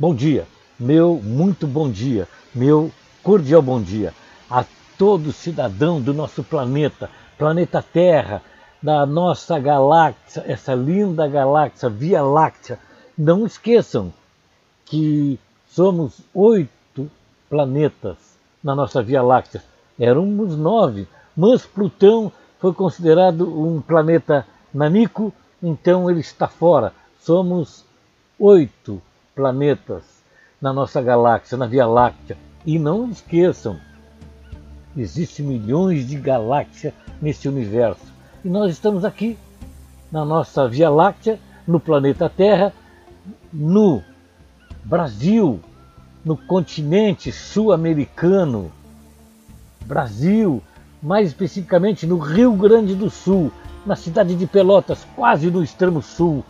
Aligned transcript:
Bom 0.00 0.14
dia, 0.14 0.46
meu 0.78 1.20
muito 1.22 1.66
bom 1.66 1.90
dia, 1.90 2.26
meu 2.54 2.90
cordial 3.22 3.60
bom 3.60 3.82
dia 3.82 4.14
a 4.50 4.64
todo 4.96 5.30
cidadão 5.30 6.00
do 6.00 6.14
nosso 6.14 6.42
planeta, 6.42 7.10
planeta 7.36 7.82
Terra, 7.82 8.40
da 8.82 9.04
nossa 9.04 9.58
galáxia, 9.58 10.42
essa 10.46 10.74
linda 10.74 11.28
galáxia 11.28 11.90
Via 11.90 12.22
Láctea. 12.22 12.78
Não 13.14 13.44
esqueçam 13.44 14.10
que 14.86 15.38
somos 15.68 16.22
oito 16.32 17.10
planetas 17.50 18.16
na 18.64 18.74
nossa 18.74 19.02
Via 19.02 19.20
Láctea. 19.20 19.62
Éramos 19.98 20.56
nove, 20.56 21.06
mas 21.36 21.66
Plutão 21.66 22.32
foi 22.58 22.72
considerado 22.72 23.46
um 23.46 23.82
planeta 23.82 24.46
nanico, 24.72 25.30
então 25.62 26.10
ele 26.10 26.20
está 26.20 26.48
fora. 26.48 26.94
Somos 27.20 27.84
oito 28.38 29.02
planetas 29.40 30.04
na 30.60 30.70
nossa 30.70 31.00
galáxia, 31.00 31.56
na 31.56 31.64
Via 31.64 31.86
Láctea. 31.86 32.36
E 32.66 32.78
não 32.78 33.08
esqueçam, 33.08 33.80
existem 34.94 35.46
milhões 35.46 36.06
de 36.06 36.16
galáxias 36.16 36.92
nesse 37.22 37.48
universo. 37.48 38.12
E 38.44 38.48
nós 38.50 38.70
estamos 38.70 39.02
aqui, 39.02 39.38
na 40.12 40.26
nossa 40.26 40.68
Via 40.68 40.90
Láctea, 40.90 41.40
no 41.66 41.80
planeta 41.80 42.28
Terra, 42.28 42.70
no 43.50 44.02
Brasil, 44.84 45.58
no 46.22 46.36
continente 46.36 47.32
sul-americano, 47.32 48.70
Brasil, 49.86 50.62
mais 51.02 51.28
especificamente 51.28 52.06
no 52.06 52.18
Rio 52.18 52.52
Grande 52.52 52.94
do 52.94 53.08
Sul, 53.08 53.50
na 53.86 53.96
cidade 53.96 54.34
de 54.34 54.46
Pelotas, 54.46 55.06
quase 55.16 55.50
no 55.50 55.64
extremo 55.64 56.02
sul 56.02 56.44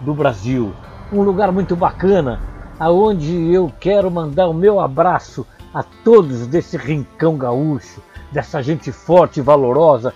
do 0.00 0.14
Brasil. 0.14 0.72
Um 1.12 1.22
lugar 1.22 1.52
muito 1.52 1.76
bacana, 1.76 2.40
aonde 2.80 3.52
eu 3.52 3.72
quero 3.78 4.10
mandar 4.10 4.48
o 4.48 4.54
meu 4.54 4.80
abraço 4.80 5.46
a 5.72 5.82
todos 5.82 6.48
desse 6.48 6.76
rincão 6.76 7.36
gaúcho, 7.36 8.02
dessa 8.32 8.60
gente 8.60 8.90
forte 8.90 9.38
e 9.38 9.42
valorosa 9.42 10.12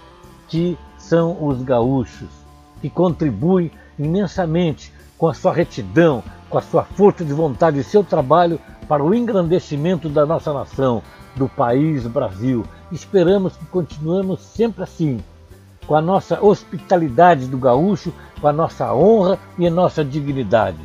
que 0.49 0.77
são 0.99 1.47
os 1.47 1.63
gaúchos, 1.63 2.29
que 2.81 2.91
contribuem 2.91 3.71
imensamente 3.97 4.93
com 5.17 5.29
a 5.29 5.35
sua 5.35 5.53
retidão, 5.53 6.25
com 6.49 6.59
a 6.59 6.63
sua 6.63 6.83
força 6.83 7.25
de 7.25 7.33
vontade 7.33 7.79
e 7.79 7.85
seu 7.85 8.03
trabalho 8.03 8.59
para 8.89 9.05
o 9.05 9.15
engrandecimento 9.15 10.09
da 10.09 10.27
nossa 10.27 10.53
nação, 10.53 11.03
do 11.37 11.49
país 11.49 12.05
Brasil. 12.07 12.65
Esperamos 12.91 13.57
que 13.57 13.65
continuemos 13.67 14.41
sempre 14.41 14.83
assim, 14.83 15.21
com 15.91 15.97
a 15.97 16.01
nossa 16.01 16.41
hospitalidade 16.41 17.49
do 17.49 17.59
gaúcho, 17.59 18.13
com 18.41 18.47
a 18.47 18.53
nossa 18.53 18.95
honra 18.95 19.41
e 19.59 19.67
a 19.67 19.71
nossa 19.73 20.05
dignidade. 20.05 20.79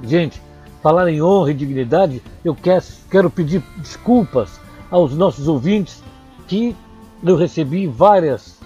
Gente, 0.00 0.40
falar 0.80 1.10
em 1.10 1.20
honra 1.20 1.50
e 1.50 1.54
dignidade, 1.54 2.22
eu 2.44 2.56
quero 3.10 3.28
pedir 3.28 3.64
desculpas 3.78 4.60
aos 4.92 5.16
nossos 5.16 5.48
ouvintes 5.48 6.04
que 6.46 6.76
eu 7.20 7.34
recebi 7.34 7.88
várias 7.88 8.60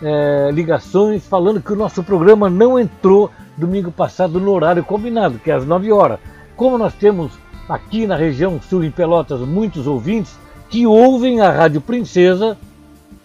é, 0.00 0.52
ligações 0.52 1.26
falando 1.26 1.60
que 1.60 1.72
o 1.72 1.76
nosso 1.76 2.04
programa 2.04 2.48
não 2.48 2.78
entrou 2.78 3.28
domingo 3.56 3.90
passado 3.90 4.38
no 4.38 4.52
horário 4.52 4.84
combinado, 4.84 5.40
que 5.40 5.50
é 5.50 5.54
às 5.54 5.66
9 5.66 5.90
horas. 5.90 6.20
Como 6.54 6.78
nós 6.78 6.94
temos 6.94 7.32
aqui 7.68 8.06
na 8.06 8.14
região 8.14 8.60
sul 8.62 8.84
em 8.84 8.90
Pelotas 8.92 9.40
muitos 9.40 9.88
ouvintes 9.88 10.38
que 10.68 10.86
ouvem 10.86 11.40
a 11.40 11.50
Rádio 11.50 11.80
Princesa, 11.80 12.56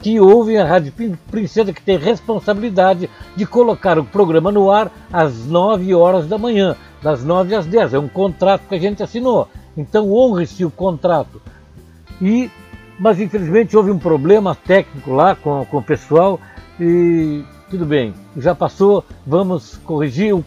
que 0.05 0.19
ouvem 0.19 0.59
a 0.59 0.63
Rádio 0.63 0.93
Princesa, 1.31 1.73
que 1.73 1.81
tem 1.81 1.97
responsabilidade 1.97 3.09
de 3.35 3.43
colocar 3.43 3.97
o 3.97 4.03
programa 4.03 4.51
no 4.51 4.69
ar 4.69 4.91
às 5.11 5.47
9 5.47 5.95
horas 5.95 6.27
da 6.27 6.37
manhã 6.37 6.75
das 7.01 7.23
9 7.23 7.55
às 7.55 7.65
10. 7.65 7.95
É 7.95 7.97
um 7.97 8.07
contrato 8.07 8.67
que 8.69 8.75
a 8.75 8.79
gente 8.79 9.01
assinou. 9.01 9.49
Então 9.75 10.13
honre-se 10.13 10.63
o 10.63 10.69
contrato. 10.69 11.41
E, 12.21 12.51
mas 12.99 13.19
infelizmente 13.19 13.75
houve 13.75 13.89
um 13.89 13.97
problema 13.97 14.53
técnico 14.53 15.11
lá 15.11 15.35
com, 15.35 15.65
com 15.65 15.77
o 15.77 15.83
pessoal 15.83 16.39
e 16.79 17.44
tudo 17.71 17.83
bem, 17.83 18.13
já 18.38 18.53
passou, 18.53 19.03
vamos 19.25 19.75
corrigir. 19.77 20.35
O, 20.35 20.45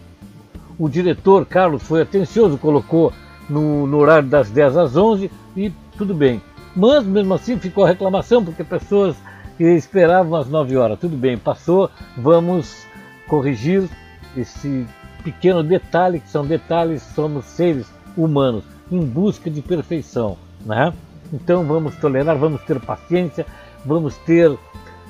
o 0.78 0.88
diretor 0.88 1.44
Carlos 1.44 1.82
foi 1.82 2.02
atencioso, 2.02 2.58
colocou 2.58 3.12
no, 3.50 3.88
no 3.88 3.98
horário 3.98 4.28
das 4.28 4.50
10 4.50 4.76
às 4.76 4.96
11 4.96 5.28
e 5.56 5.72
tudo 5.96 6.14
bem. 6.14 6.40
Mas 6.76 7.04
mesmo 7.04 7.34
assim 7.34 7.58
ficou 7.58 7.84
a 7.84 7.88
reclamação 7.88 8.44
porque 8.44 8.62
pessoas 8.62 9.16
que 9.58 9.64
esperavam 9.64 10.38
às 10.38 10.48
9 10.48 10.76
horas. 10.76 10.98
Tudo 11.00 11.16
bem, 11.16 11.36
passou, 11.36 11.90
vamos 12.16 12.86
corrigir 13.26 13.88
esse 14.36 14.86
pequeno 15.24 15.64
detalhe, 15.64 16.20
que 16.20 16.28
são 16.28 16.46
detalhes, 16.46 17.02
somos 17.02 17.44
seres 17.44 17.86
humanos 18.16 18.62
em 18.90 19.04
busca 19.04 19.50
de 19.50 19.60
perfeição. 19.60 20.38
Né? 20.64 20.94
Então 21.32 21.64
vamos 21.64 21.96
tolerar, 21.96 22.38
vamos 22.38 22.62
ter 22.62 22.80
paciência, 22.80 23.44
vamos 23.84 24.16
ter 24.18 24.56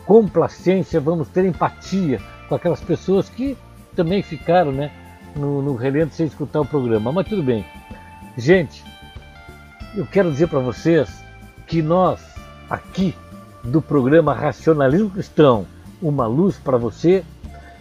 complacência, 0.07 0.99
vamos 0.99 1.29
ter 1.29 1.45
empatia 1.45 2.19
com 2.49 2.55
aquelas 2.55 2.81
pessoas 2.81 3.29
que 3.29 3.57
também 3.95 4.23
ficaram 4.23 4.73
né, 4.73 4.91
no, 5.37 5.61
no 5.61 5.77
relento 5.77 6.15
sem 6.15 6.27
escutar 6.27 6.63
o 6.63 6.65
programa. 6.65 7.13
Mas 7.13 7.29
tudo 7.29 7.43
bem. 7.43 7.67
Gente, 8.37 8.83
eu 9.95 10.07
quero 10.07 10.31
dizer 10.31 10.49
para 10.49 10.61
vocês 10.61 11.23
que 11.67 11.83
nós, 11.83 12.21
aqui 12.71 13.15
do 13.69 13.83
programa 13.83 14.33
Racionalismo 14.33 15.11
Cristão, 15.11 15.67
uma 16.01 16.27
luz 16.27 16.57
para 16.57 16.79
você, 16.79 17.25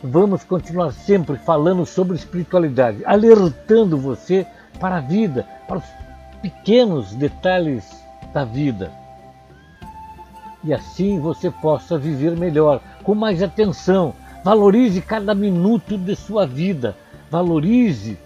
vamos 0.03 0.43
continuar 0.43 0.91
sempre 0.91 1.37
falando 1.37 1.85
sobre 1.85 2.15
espiritualidade, 2.15 3.03
alertando 3.05 3.97
você 3.97 4.45
para 4.79 4.97
a 4.97 5.01
vida, 5.01 5.47
para 5.67 5.77
os 5.77 5.85
pequenos 6.41 7.15
detalhes 7.15 7.85
da 8.33 8.43
vida. 8.43 8.91
E 10.63 10.73
assim 10.73 11.19
você 11.19 11.49
possa 11.49 11.97
viver 11.97 12.35
melhor, 12.35 12.81
com 13.03 13.15
mais 13.15 13.41
atenção. 13.41 14.13
Valorize 14.43 15.01
cada 15.01 15.33
minuto 15.33 15.97
de 15.97 16.15
sua 16.15 16.45
vida. 16.45 16.95
Valorize 17.29 18.17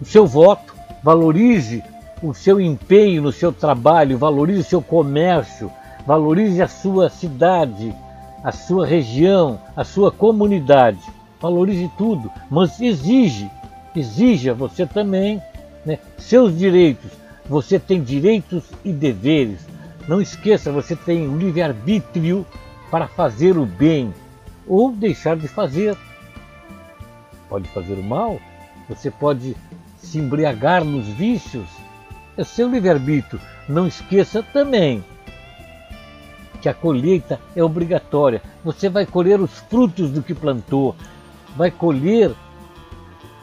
o 0.00 0.04
seu 0.04 0.26
voto, 0.26 0.74
valorize 1.02 1.82
o 2.22 2.34
seu 2.34 2.60
empenho 2.60 3.22
no 3.22 3.32
seu 3.32 3.52
trabalho, 3.52 4.18
valorize 4.18 4.60
o 4.60 4.64
seu 4.64 4.82
comércio, 4.82 5.70
valorize 6.06 6.60
a 6.60 6.68
sua 6.68 7.08
cidade, 7.08 7.94
a 8.42 8.52
sua 8.52 8.86
região, 8.86 9.60
a 9.76 9.84
sua 9.84 10.10
comunidade. 10.10 11.00
Valorize 11.40 11.90
tudo, 11.98 12.30
mas 12.50 12.80
exige, 12.80 13.50
exija 13.94 14.54
você 14.54 14.86
também 14.86 15.42
né, 15.84 15.98
seus 16.18 16.56
direitos. 16.56 17.10
Você 17.48 17.78
tem 17.78 18.02
direitos 18.02 18.64
e 18.84 18.92
deveres. 18.92 19.66
Não 20.08 20.20
esqueça, 20.20 20.70
você 20.70 20.94
tem 20.94 21.28
o 21.28 21.36
livre-arbítrio 21.36 22.46
para 22.90 23.08
fazer 23.08 23.56
o 23.58 23.66
bem 23.66 24.14
ou 24.66 24.92
deixar 24.92 25.36
de 25.36 25.48
fazer. 25.48 25.96
Pode 27.48 27.68
fazer 27.68 27.94
o 27.94 28.02
mal, 28.02 28.40
você 28.88 29.10
pode 29.10 29.56
se 29.98 30.18
embriagar 30.18 30.84
nos 30.84 31.06
vícios. 31.08 31.68
É 32.36 32.44
seu 32.44 32.70
livre-arbítrio. 32.70 33.40
Não 33.68 33.86
esqueça 33.86 34.42
também 34.42 35.04
que 36.62 36.68
a 36.68 36.74
colheita 36.74 37.40
é 37.56 37.62
obrigatória. 37.62 38.40
Você 38.64 38.88
vai 38.88 39.04
colher 39.04 39.40
os 39.40 39.50
frutos 39.68 40.10
do 40.10 40.22
que 40.22 40.32
plantou, 40.32 40.94
vai 41.56 41.72
colher 41.72 42.32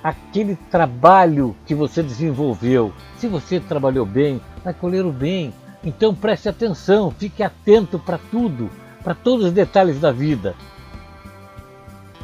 aquele 0.02 0.56
trabalho 0.56 1.54
que 1.66 1.76
você 1.76 2.02
desenvolveu. 2.02 2.94
Se 3.18 3.28
você 3.28 3.60
trabalhou 3.60 4.06
bem, 4.06 4.42
vai 4.64 4.74
colher 4.74 5.06
o 5.06 5.12
bem. 5.12 5.54
Então 5.84 6.16
preste 6.16 6.48
atenção, 6.48 7.12
fique 7.12 7.44
atento 7.44 8.00
para 8.00 8.18
tudo, 8.32 8.70
para 9.04 9.14
todos 9.14 9.48
os 9.48 9.52
detalhes 9.52 10.00
da 10.00 10.12
vida. 10.12 10.56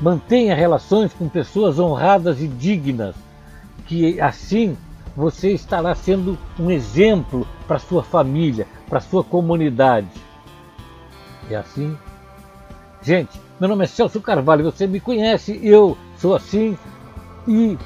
Mantenha 0.02 0.56
relações 0.56 1.14
com 1.14 1.28
pessoas 1.28 1.78
honradas 1.78 2.42
e 2.42 2.48
dignas, 2.48 3.16
que 3.86 4.20
assim 4.20 4.78
você 5.16 5.52
estará 5.52 5.94
sendo 5.96 6.38
um 6.60 6.72
exemplo 6.72 7.48
para 7.68 7.80
sua 7.80 8.04
família, 8.04 8.68
para 8.90 9.00
sua 9.00 9.24
comunidade. 9.24 10.25
É 11.50 11.56
assim. 11.56 11.98
Gente, 13.02 13.40
meu 13.60 13.70
nome 13.70 13.84
é 13.84 13.88
Celso 13.88 14.20
Carvalho, 14.20 14.64
você 14.64 14.88
me 14.88 15.00
conhece, 15.00 15.60
eu 15.64 15.98
sou 16.18 16.36
assim 16.36 16.78
e 17.48 17.78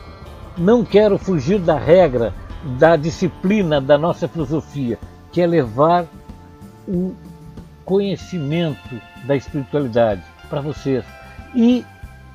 não 0.57 0.85
quero 0.85 1.17
fugir 1.17 1.59
da 1.59 1.77
regra, 1.77 2.33
da 2.77 2.95
disciplina 2.95 3.81
da 3.81 3.97
nossa 3.97 4.27
filosofia, 4.27 4.97
que 5.31 5.41
é 5.41 5.47
levar 5.47 6.05
o 6.87 7.13
conhecimento 7.85 9.01
da 9.25 9.35
espiritualidade 9.35 10.23
para 10.49 10.61
vocês. 10.61 11.03
E, 11.53 11.85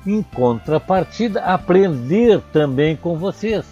em 0.05 0.21
contrapartida, 0.21 1.41
aprender 1.41 2.41
também 2.51 2.95
com 2.95 3.17
vocês. 3.17 3.65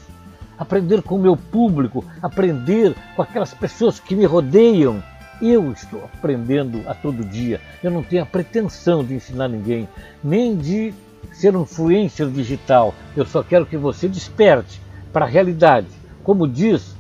Aprender 0.57 1.01
com 1.01 1.15
o 1.15 1.21
meu 1.21 1.35
público, 1.35 2.05
aprender 2.21 2.95
com 3.15 3.21
aquelas 3.21 3.53
pessoas 3.53 3.99
que 3.99 4.15
me 4.15 4.25
rodeiam 4.25 5.03
eu 5.41 5.71
estou 5.71 6.03
aprendendo 6.05 6.83
a 6.87 6.93
todo 6.93 7.23
dia. 7.23 7.59
Eu 7.81 7.91
não 7.91 8.03
tenho 8.03 8.23
a 8.23 8.25
pretensão 8.25 9.03
de 9.03 9.13
ensinar 9.13 9.47
ninguém, 9.47 9.87
nem 10.23 10.55
de 10.55 10.93
ser 11.31 11.55
um 11.55 11.63
influencer 11.63 12.27
digital. 12.29 12.93
Eu 13.15 13.25
só 13.25 13.43
quero 13.43 13.65
que 13.65 13.77
você 13.77 14.07
desperte, 14.07 14.81
para 15.13 15.25
a 15.25 15.29
realidade. 15.29 15.87
Como 16.23 16.47
diz 16.47 16.95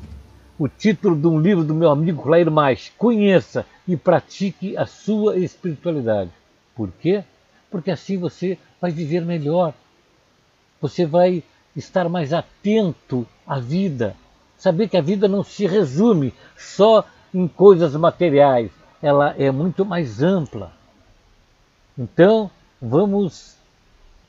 o 0.57 0.67
título 0.67 1.15
de 1.15 1.27
um 1.27 1.39
livro 1.39 1.63
do 1.63 1.73
meu 1.73 1.89
amigo 1.89 2.21
Clair 2.21 2.49
Mais, 2.49 2.91
conheça 2.97 3.65
e 3.87 3.97
pratique 3.97 4.77
a 4.77 4.85
sua 4.85 5.37
espiritualidade. 5.37 6.29
Por 6.75 6.91
quê? 7.01 7.23
Porque 7.71 7.89
assim 7.89 8.17
você 8.17 8.57
vai 8.79 8.91
viver 8.91 9.25
melhor. 9.25 9.73
Você 10.79 11.05
vai 11.05 11.43
estar 11.75 12.07
mais 12.07 12.31
atento 12.31 13.25
à 13.47 13.59
vida. 13.59 14.15
Saber 14.57 14.87
que 14.87 14.95
a 14.95 15.01
vida 15.01 15.27
não 15.27 15.43
se 15.43 15.65
resume 15.65 16.33
só 16.55 17.03
em 17.33 17.47
coisas 17.47 17.95
materiais, 17.95 18.71
ela 19.01 19.35
é 19.37 19.49
muito 19.51 19.83
mais 19.83 20.21
ampla. 20.21 20.71
Então, 21.97 22.49
vamos 22.81 23.55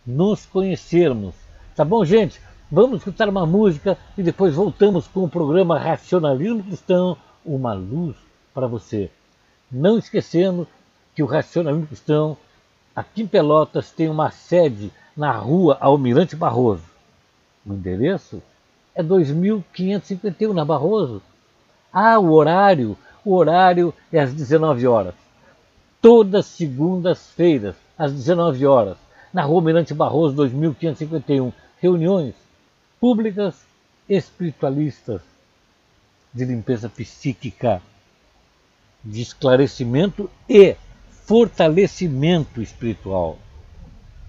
nos 0.06 0.46
conhecermos. 0.46 1.34
Tá 1.76 1.84
bom, 1.84 2.04
gente? 2.04 2.40
Vamos 2.70 2.98
escutar 2.98 3.28
uma 3.28 3.46
música 3.46 3.96
e 4.16 4.22
depois 4.22 4.54
voltamos 4.54 5.06
com 5.06 5.24
o 5.24 5.28
programa 5.28 5.78
Racionalismo 5.78 6.62
Cristão, 6.62 7.16
uma 7.44 7.72
luz 7.72 8.16
para 8.52 8.66
você. 8.66 9.10
Não 9.70 9.98
esquecendo 9.98 10.66
que 11.14 11.22
o 11.22 11.26
Racionalismo 11.26 11.86
Cristão, 11.86 12.36
aqui 12.94 13.22
em 13.22 13.26
Pelotas, 13.26 13.90
tem 13.90 14.08
uma 14.08 14.30
sede 14.30 14.90
na 15.16 15.30
rua 15.32 15.76
Almirante 15.80 16.34
Barroso. 16.34 16.84
O 17.64 17.72
endereço 17.72 18.42
é 18.94 19.02
2551 19.02 20.52
na 20.52 20.64
Barroso. 20.64 21.22
Ah, 21.96 22.18
o 22.18 22.32
horário, 22.32 22.98
o 23.24 23.36
horário 23.36 23.94
é 24.12 24.18
às 24.18 24.34
19 24.34 24.84
horas. 24.84 25.14
Todas 26.02 26.46
segundas-feiras, 26.46 27.76
às 27.96 28.12
19 28.12 28.66
horas, 28.66 28.96
na 29.32 29.42
Rua 29.42 29.62
Mirante 29.62 29.94
Barroso 29.94 30.34
2551, 30.34 31.52
reuniões 31.80 32.34
públicas 32.98 33.64
espiritualistas 34.08 35.22
de 36.34 36.44
limpeza 36.44 36.88
psíquica, 36.88 37.80
de 39.04 39.22
esclarecimento 39.22 40.28
e 40.48 40.74
fortalecimento 41.10 42.60
espiritual. 42.60 43.38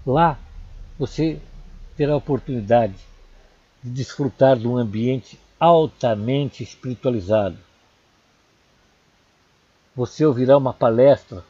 Lá 0.06 0.38
você 0.96 1.40
terá 1.96 2.12
a 2.12 2.16
oportunidade 2.16 2.94
de 3.82 3.90
desfrutar 3.90 4.56
de 4.56 4.68
um 4.68 4.76
ambiente 4.76 5.36
altamente 5.58 6.62
espiritualizado. 6.62 7.56
Você 9.94 10.26
ouvirá 10.26 10.58
uma 10.58 10.74
palestra 10.74 11.42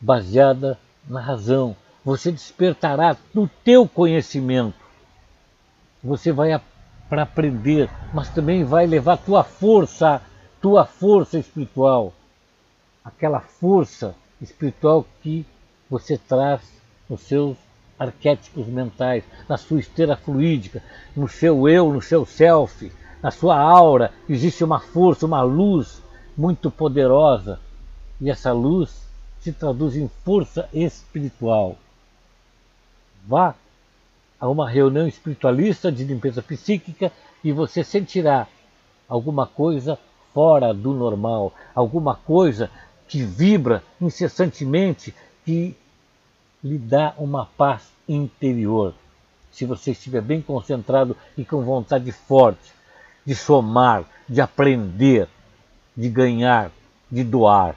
baseada 0.00 0.78
na 1.08 1.20
razão. 1.20 1.74
Você 2.04 2.30
despertará 2.30 3.16
no 3.34 3.48
teu 3.64 3.88
conhecimento. 3.88 4.78
Você 6.02 6.30
vai 6.30 6.60
para 7.08 7.22
aprender, 7.22 7.90
mas 8.14 8.28
também 8.28 8.62
vai 8.62 8.86
levar 8.86 9.16
tua 9.16 9.42
força, 9.42 10.22
tua 10.60 10.84
força 10.84 11.38
espiritual, 11.38 12.12
aquela 13.04 13.40
força 13.40 14.14
espiritual 14.40 15.04
que 15.22 15.44
você 15.90 16.16
traz 16.18 16.60
nos 17.08 17.22
seus 17.22 17.56
arquétipos 17.98 18.66
mentais, 18.66 19.24
na 19.48 19.56
sua 19.56 19.80
esteira 19.80 20.16
fluídica, 20.16 20.82
no 21.16 21.26
seu 21.26 21.68
eu, 21.68 21.92
no 21.92 22.00
seu 22.00 22.24
self, 22.24 22.92
na 23.22 23.30
sua 23.30 23.58
aura, 23.58 24.12
existe 24.28 24.62
uma 24.62 24.78
força, 24.78 25.26
uma 25.26 25.42
luz 25.42 26.02
muito 26.36 26.70
poderosa. 26.70 27.58
E 28.20 28.30
essa 28.30 28.52
luz 28.52 29.08
se 29.40 29.52
traduz 29.52 29.96
em 29.96 30.08
força 30.24 30.68
espiritual. 30.72 31.76
Vá 33.26 33.54
a 34.40 34.48
uma 34.48 34.68
reunião 34.68 35.06
espiritualista 35.06 35.90
de 35.90 36.04
limpeza 36.04 36.42
psíquica 36.42 37.12
e 37.42 37.52
você 37.52 37.82
sentirá 37.82 38.46
alguma 39.08 39.46
coisa 39.46 39.98
fora 40.32 40.72
do 40.72 40.92
normal, 40.92 41.52
alguma 41.74 42.14
coisa 42.14 42.70
que 43.08 43.22
vibra 43.24 43.82
incessantemente, 44.00 45.14
que 45.44 45.76
lhe 46.62 46.78
dá 46.78 47.14
uma 47.16 47.46
paz 47.46 47.90
interior. 48.08 48.94
Se 49.50 49.64
você 49.64 49.92
estiver 49.92 50.20
bem 50.20 50.40
concentrado 50.40 51.16
e 51.36 51.44
com 51.44 51.62
vontade 51.62 52.12
forte 52.12 52.77
de 53.28 53.34
somar, 53.34 54.04
de 54.26 54.40
aprender, 54.40 55.28
de 55.94 56.08
ganhar, 56.08 56.70
de 57.12 57.22
doar. 57.22 57.74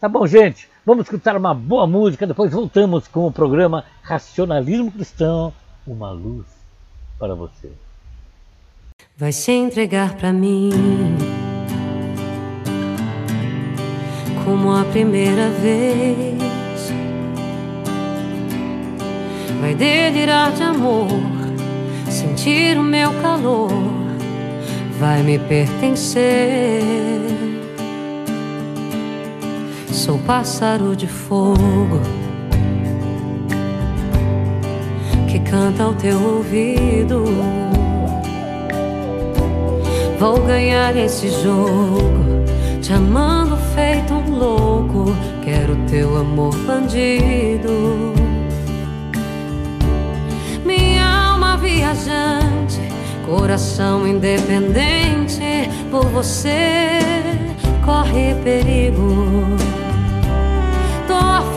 Tá 0.00 0.08
bom, 0.08 0.26
gente? 0.26 0.68
Vamos 0.84 1.04
escutar 1.04 1.36
uma 1.36 1.54
boa 1.54 1.86
música, 1.86 2.26
depois 2.26 2.50
voltamos 2.50 3.06
com 3.06 3.28
o 3.28 3.30
programa 3.30 3.84
Racionalismo 4.02 4.90
Cristão, 4.90 5.52
uma 5.86 6.10
luz 6.10 6.46
para 7.16 7.32
você. 7.32 7.70
Vai 9.16 9.30
se 9.30 9.52
entregar 9.52 10.16
para 10.16 10.32
mim 10.32 10.70
como 14.44 14.72
a 14.72 14.84
primeira 14.86 15.48
vez. 15.50 16.40
Vai 19.60 19.76
delirar 19.76 20.50
de 20.50 20.64
amor, 20.64 21.06
sentir 22.08 22.76
o 22.76 22.82
meu 22.82 23.12
calor, 23.22 23.99
vai 25.00 25.22
me 25.22 25.38
pertencer. 25.38 26.82
Sou 29.90 30.18
pássaro 30.18 30.94
de 30.94 31.06
fogo 31.06 32.00
que 35.26 35.38
canta 35.40 35.84
ao 35.84 35.94
teu 35.94 36.20
ouvido. 36.22 37.24
Vou 40.18 40.38
ganhar 40.42 40.94
esse 40.94 41.30
jogo, 41.30 42.44
te 42.82 42.92
amando 42.92 43.56
feito 43.74 44.12
um 44.12 44.36
louco. 44.36 45.16
Quero 45.42 45.76
teu 45.88 46.18
amor 46.18 46.54
bandido. 46.66 48.12
Minha 50.62 51.30
alma 51.30 51.56
viajante, 51.56 52.80
coração 53.30 54.06
independente, 54.06 55.70
por 55.90 56.04
você 56.06 56.98
corre 57.84 58.34
perigo 58.42 59.58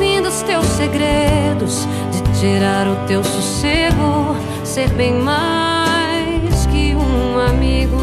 fim 0.04 0.22
dos 0.22 0.42
teus 0.42 0.66
segredos, 0.66 1.88
de 2.12 2.40
tirar 2.40 2.88
o 2.88 3.08
teu 3.08 3.24
sossego, 3.24 4.36
ser 4.64 4.90
bem 4.90 5.14
mais 5.14 6.66
que 6.68 6.94
um 6.94 7.40
amigo. 7.40 7.98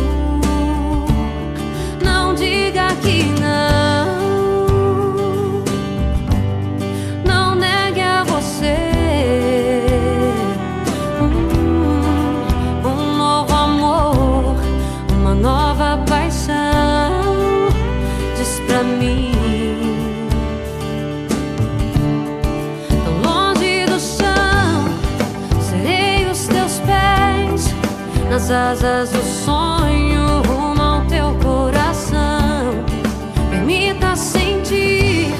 Não 2.03 2.35
diga 2.35 2.89
que 3.03 3.25
não. 3.41 3.60
Nas 28.51 28.83
asas 28.83 29.11
do 29.11 29.23
sonho 29.23 30.43
rumo 30.49 30.83
ao 30.83 31.05
teu 31.07 31.33
coração. 31.35 32.85
Permita 33.49 34.17
sentir, 34.17 35.33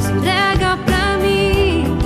se 0.00 0.10
entrega 0.10 0.76
pra 0.84 1.18
mim. 1.18 1.96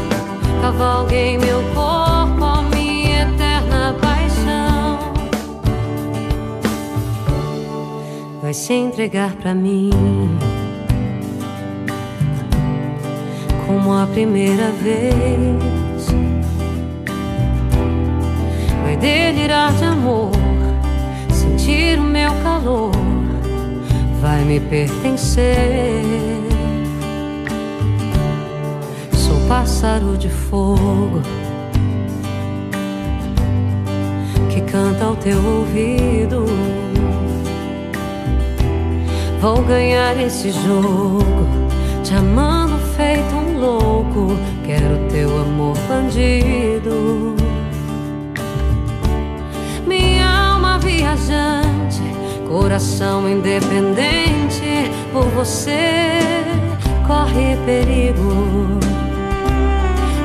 Cavalgue 0.61 1.15
em 1.15 1.39
meu 1.39 1.63
corpo 1.75 2.45
a 2.45 2.63
minha 2.75 3.23
eterna 3.23 3.97
paixão. 3.99 4.99
Vai 8.43 8.53
se 8.53 8.75
entregar 8.75 9.33
pra 9.37 9.55
mim. 9.55 9.91
Como 13.67 13.91
a 13.91 14.07
primeira 14.07 14.71
vez 14.83 15.76
delirar 19.01 19.73
de 19.73 19.85
amor, 19.85 20.31
sentir 21.31 21.99
o 21.99 22.03
meu 22.03 22.33
calor, 22.43 22.93
vai 24.21 24.43
me 24.45 24.61
pertencer. 24.61 26.03
Sou 29.13 29.41
pássaro 29.49 30.17
de 30.17 30.29
fogo 30.29 31.21
que 34.51 34.61
canta 34.63 35.05
ao 35.05 35.17
teu 35.17 35.39
ouvido. 35.45 36.47
Vou 39.41 39.63
ganhar 39.63 40.19
esse 40.19 40.51
jogo, 40.51 41.23
te 42.03 42.15
amando 42.15 42.79
feito 42.97 43.35
um 43.35 43.59
louco. 43.59 44.29
Quero 44.65 44.99
teu 45.09 45.29
amor 45.43 45.77
bandido. 45.89 47.46
Coração 52.49 53.29
independente 53.29 54.91
por 55.13 55.25
você 55.27 56.21
corre 57.07 57.57
perigo. 57.67 58.79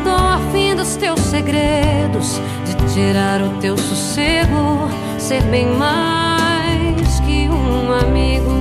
Tô 0.03 0.09
afim 0.09 0.75
dos 0.75 0.95
teus 0.95 1.19
segredos, 1.19 2.39
de 2.65 2.93
tirar 2.93 3.41
o 3.41 3.49
teu 3.59 3.77
sossego, 3.77 4.89
ser 5.17 5.43
bem 5.43 5.67
mais 5.75 7.19
que 7.21 7.49
um 7.49 7.91
amigo. 7.91 8.51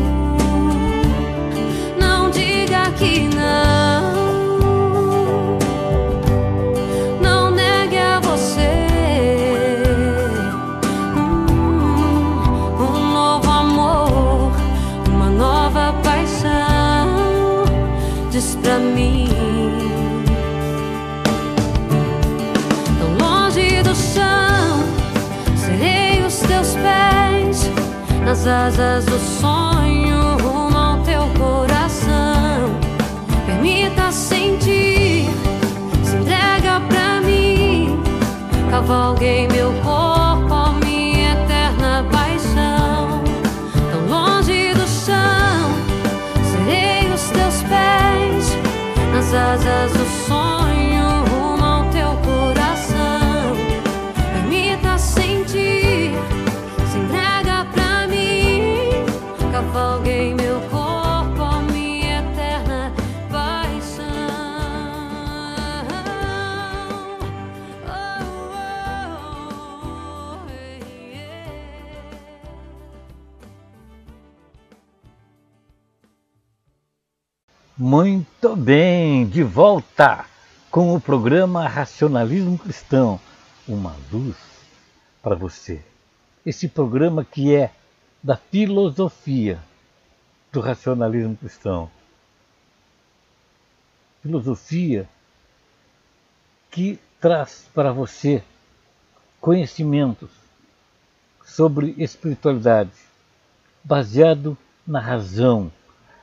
Não 1.99 2.31
diga 2.31 2.91
que 2.99 3.29
não. 3.35 3.80
Nas 28.41 28.49
asas 28.49 29.05
do 29.05 29.19
sonho 29.19 30.39
rumo 30.39 30.77
ao 30.77 31.03
teu 31.03 31.29
coração. 31.39 32.75
Permita 33.45 34.11
sentir, 34.11 35.29
se 36.03 36.17
entrega 36.17 36.81
pra 36.89 37.21
mim. 37.21 38.01
Cavalguei 38.71 39.47
meu 39.49 39.73
corpo, 39.83 40.55
a 40.55 40.73
minha 40.83 41.33
eterna 41.33 42.07
paixão. 42.11 43.23
Tão 43.91 44.07
longe 44.09 44.73
do 44.73 44.89
chão, 44.89 45.75
serei 46.51 47.13
os 47.13 47.29
teus 47.31 47.63
pés 47.65 48.57
nas 49.13 49.35
asas 49.35 49.93
do 49.93 50.27
sonho 50.27 50.60
Muito 77.91 78.55
bem, 78.55 79.27
de 79.27 79.43
volta 79.43 80.25
com 80.71 80.95
o 80.95 81.01
programa 81.01 81.67
Racionalismo 81.67 82.57
Cristão, 82.57 83.21
uma 83.67 83.97
luz 84.13 84.37
para 85.21 85.35
você. 85.35 85.83
Esse 86.47 86.69
programa 86.69 87.25
que 87.25 87.53
é 87.53 87.73
da 88.23 88.37
filosofia 88.37 89.59
do 90.53 90.61
racionalismo 90.61 91.37
cristão. 91.37 91.91
Filosofia 94.23 95.09
que 96.71 96.97
traz 97.21 97.69
para 97.75 97.93
você 97.93 98.41
conhecimentos 99.41 100.31
sobre 101.45 101.97
espiritualidade, 101.99 102.93
baseado 103.83 104.57
na 104.87 105.01
razão, 105.01 105.73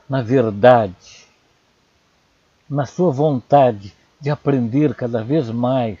na 0.08 0.22
verdade, 0.22 1.17
na 2.68 2.84
sua 2.84 3.10
vontade 3.10 3.94
de 4.20 4.30
aprender 4.30 4.94
cada 4.94 5.22
vez 5.22 5.48
mais, 5.48 5.98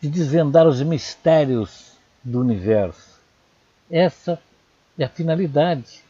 de 0.00 0.10
desvendar 0.10 0.66
os 0.66 0.82
mistérios 0.82 1.92
do 2.22 2.40
universo. 2.40 3.18
Essa 3.90 4.38
é 4.98 5.04
a 5.04 5.08
finalidade 5.08 6.04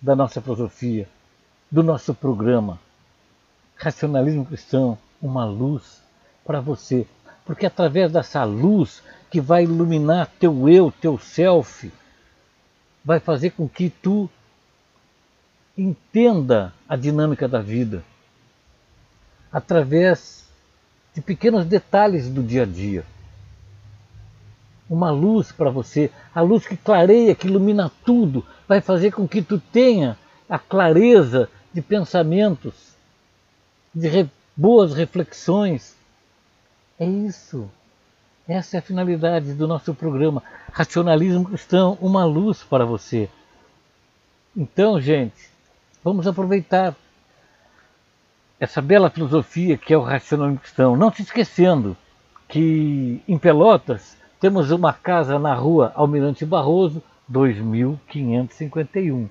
da 0.00 0.16
nossa 0.16 0.40
filosofia, 0.40 1.08
do 1.70 1.82
nosso 1.82 2.14
programa. 2.14 2.78
Racionalismo 3.76 4.46
Cristão, 4.46 4.96
uma 5.20 5.44
luz 5.44 6.00
para 6.44 6.60
você. 6.60 7.06
Porque 7.44 7.66
é 7.66 7.68
através 7.68 8.12
dessa 8.12 8.44
luz 8.44 9.02
que 9.30 9.40
vai 9.40 9.64
iluminar 9.64 10.30
teu 10.38 10.68
eu, 10.68 10.90
teu 10.90 11.18
self, 11.18 11.92
vai 13.04 13.18
fazer 13.18 13.50
com 13.50 13.68
que 13.68 13.90
tu 13.90 14.30
entenda 15.76 16.72
a 16.88 16.96
dinâmica 16.96 17.48
da 17.48 17.60
vida 17.60 18.04
através 19.52 20.48
de 21.14 21.20
pequenos 21.20 21.66
detalhes 21.66 22.28
do 22.28 22.42
dia 22.42 22.62
a 22.62 22.66
dia. 22.66 23.04
Uma 24.88 25.10
luz 25.10 25.52
para 25.52 25.70
você, 25.70 26.10
a 26.34 26.40
luz 26.40 26.66
que 26.66 26.76
clareia, 26.76 27.34
que 27.34 27.46
ilumina 27.46 27.90
tudo, 28.04 28.44
vai 28.66 28.80
fazer 28.80 29.12
com 29.12 29.28
que 29.28 29.42
tu 29.42 29.58
tenha 29.58 30.16
a 30.48 30.58
clareza 30.58 31.48
de 31.72 31.80
pensamentos, 31.80 32.74
de 33.94 34.08
re 34.08 34.30
boas 34.56 34.94
reflexões. 34.94 35.96
É 36.98 37.06
isso. 37.06 37.70
Essa 38.46 38.76
é 38.76 38.78
a 38.78 38.82
finalidade 38.82 39.54
do 39.54 39.66
nosso 39.66 39.94
programa. 39.94 40.42
Racionalismo 40.72 41.44
Cristão, 41.44 41.96
uma 42.00 42.24
luz 42.24 42.62
para 42.62 42.84
você. 42.84 43.28
Então, 44.54 45.00
gente, 45.00 45.48
vamos 46.04 46.26
aproveitar 46.26 46.94
essa 48.62 48.80
bela 48.80 49.10
filosofia 49.10 49.76
que 49.76 49.92
é 49.92 49.98
o 49.98 50.02
racionalismo 50.02 50.60
cristão. 50.60 50.96
Não 50.96 51.12
se 51.12 51.22
esquecendo 51.22 51.96
que 52.46 53.20
em 53.26 53.36
Pelotas 53.36 54.16
temos 54.38 54.70
uma 54.70 54.92
casa 54.92 55.36
na 55.36 55.52
rua 55.52 55.90
Almirante 55.96 56.46
Barroso, 56.46 57.02
2551. 57.26 59.28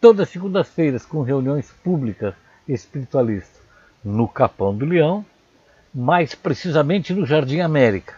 Todas 0.00 0.30
segundas-feiras 0.30 1.06
com 1.06 1.22
reuniões 1.22 1.70
públicas 1.84 2.34
espiritualistas 2.66 3.62
no 4.04 4.26
Capão 4.26 4.76
do 4.76 4.84
Leão, 4.84 5.24
mais 5.94 6.34
precisamente 6.34 7.14
no 7.14 7.24
Jardim 7.24 7.60
América. 7.60 8.16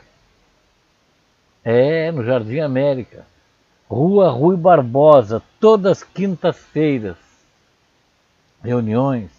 É, 1.63 2.11
no 2.11 2.25
Jardim 2.25 2.61
América. 2.61 3.27
Rua 3.87 4.31
Rui 4.31 4.57
Barbosa, 4.57 5.43
todas 5.61 6.03
quintas-feiras. 6.03 7.19
Reuniões 8.65 9.38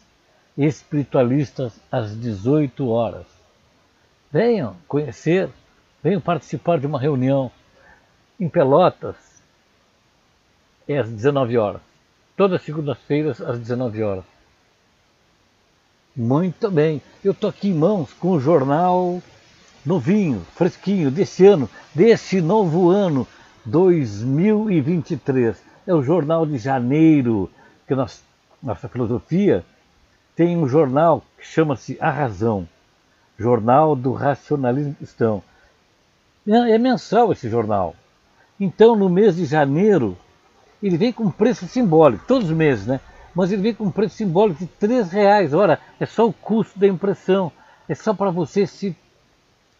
espiritualistas 0.66 1.74
às 1.89 2.20
18 2.20 2.89
horas. 2.89 3.25
Venham 4.30 4.75
conhecer, 4.88 5.50
venham 6.04 6.20
participar 6.20 6.80
de 6.80 6.86
uma 6.86 7.00
reunião 7.00 7.50
em 8.38 8.50
Pelotas, 8.50 9.16
é 10.86 10.98
às 10.98 11.10
19 11.10 11.58
horas. 11.58 11.82
Todas 12.36 12.62
segundas-feiras 12.62 13.39
às 13.42 13.58
19 13.58 14.04
horas. 14.04 14.25
Muito 16.16 16.70
bem, 16.70 17.01
eu 17.24 17.32
estou 17.32 17.50
aqui 17.50 17.70
em 17.70 17.74
mãos 17.74 18.12
com 18.13 18.32
o 18.32 18.39
jornal 18.39 19.22
novinho, 19.86 20.46
fresquinho, 20.56 21.10
desse 21.10 21.46
ano, 21.46 21.70
desse 21.96 22.42
novo 22.42 22.89
ano, 22.89 23.25
2023. 23.63 25.56
É 25.88 25.94
o 25.94 26.04
jornal 26.04 26.46
de 26.46 26.58
janeiro, 26.58 27.50
que 27.88 27.96
nós, 27.96 28.22
nossa 28.62 28.89
filosofia 28.89 29.63
tem 30.39 30.55
um 30.55 30.69
jornal 30.69 31.22
que 31.38 31.46
chama-se 31.46 31.98
A 32.00 32.10
Razão, 32.10 32.65
Jornal 33.38 33.93
do 33.93 34.13
Racionalismo 34.13 34.96
Cristão. 34.96 35.43
É 36.48 36.77
mensal 36.77 37.34
esse 37.34 37.50
jornal. 37.50 37.93
Então, 38.58 38.96
no 38.96 39.10
mês 39.10 39.36
de 39.36 39.43
janeiro, 39.43 40.17
ele 40.81 40.96
vem 40.96 41.12
com 41.12 41.29
preço 41.29 41.67
simbólico, 41.67 42.24
todos 42.25 42.50
os 42.50 42.55
meses, 42.55 42.88
né? 42.88 43.01
Mas 43.36 43.51
ele 43.51 43.63
vem 43.63 43.74
com 43.74 43.91
preço 43.91 44.15
simbólico 44.15 44.63
de 44.63 44.88
R$ 44.88 45.03
reais. 45.12 45.53
Ora, 45.53 45.77
é 46.00 46.05
só 46.05 46.25
o 46.25 46.31
custo 46.31 46.79
da 46.79 46.88
impressão. 46.88 47.51
É 47.89 47.93
só 47.93 48.13
para 48.13 48.31
você 48.31 48.65
se 48.65 48.96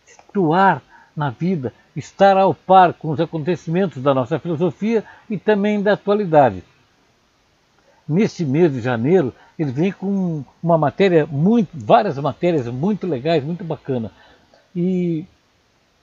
situar 0.06 0.82
na 1.16 1.30
vida, 1.30 1.74
estar 1.96 2.36
ao 2.36 2.54
par 2.54 2.94
com 2.96 3.12
os 3.12 3.22
acontecimentos 3.22 4.04
da 4.04 4.14
nossa 4.14 4.38
filosofia 4.38 5.06
e 5.30 5.38
também 5.38 5.82
da 5.82 5.94
atualidade. 5.94 6.66
Nesse 8.06 8.44
mês 8.44 8.74
de 8.74 8.82
janeiro, 8.82 9.34
ele 9.60 9.72
vem 9.74 9.92
com 9.92 10.46
uma 10.64 10.78
matéria 10.78 11.26
muito, 11.26 11.70
várias 11.74 12.18
matérias 12.18 12.66
muito 12.68 13.06
legais, 13.06 13.44
muito 13.44 13.62
bacana. 13.62 14.10
E 14.74 15.26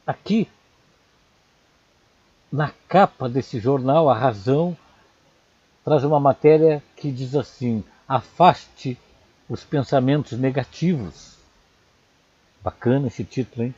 aqui, 0.07 0.47
na 2.53 2.71
capa 2.87 3.31
desse 3.31 3.59
jornal, 3.59 4.11
a 4.11 4.15
razão 4.15 4.77
traz 5.83 6.05
uma 6.05 6.21
matéria 6.21 6.83
que 6.97 7.11
diz 7.11 7.35
assim: 7.35 7.83
afaste 8.07 8.99
os 9.49 9.65
pensamentos 9.65 10.39
negativos. 10.39 11.39
Bacana 12.63 13.07
esse 13.07 13.25
título, 13.25 13.65
hein? 13.65 13.75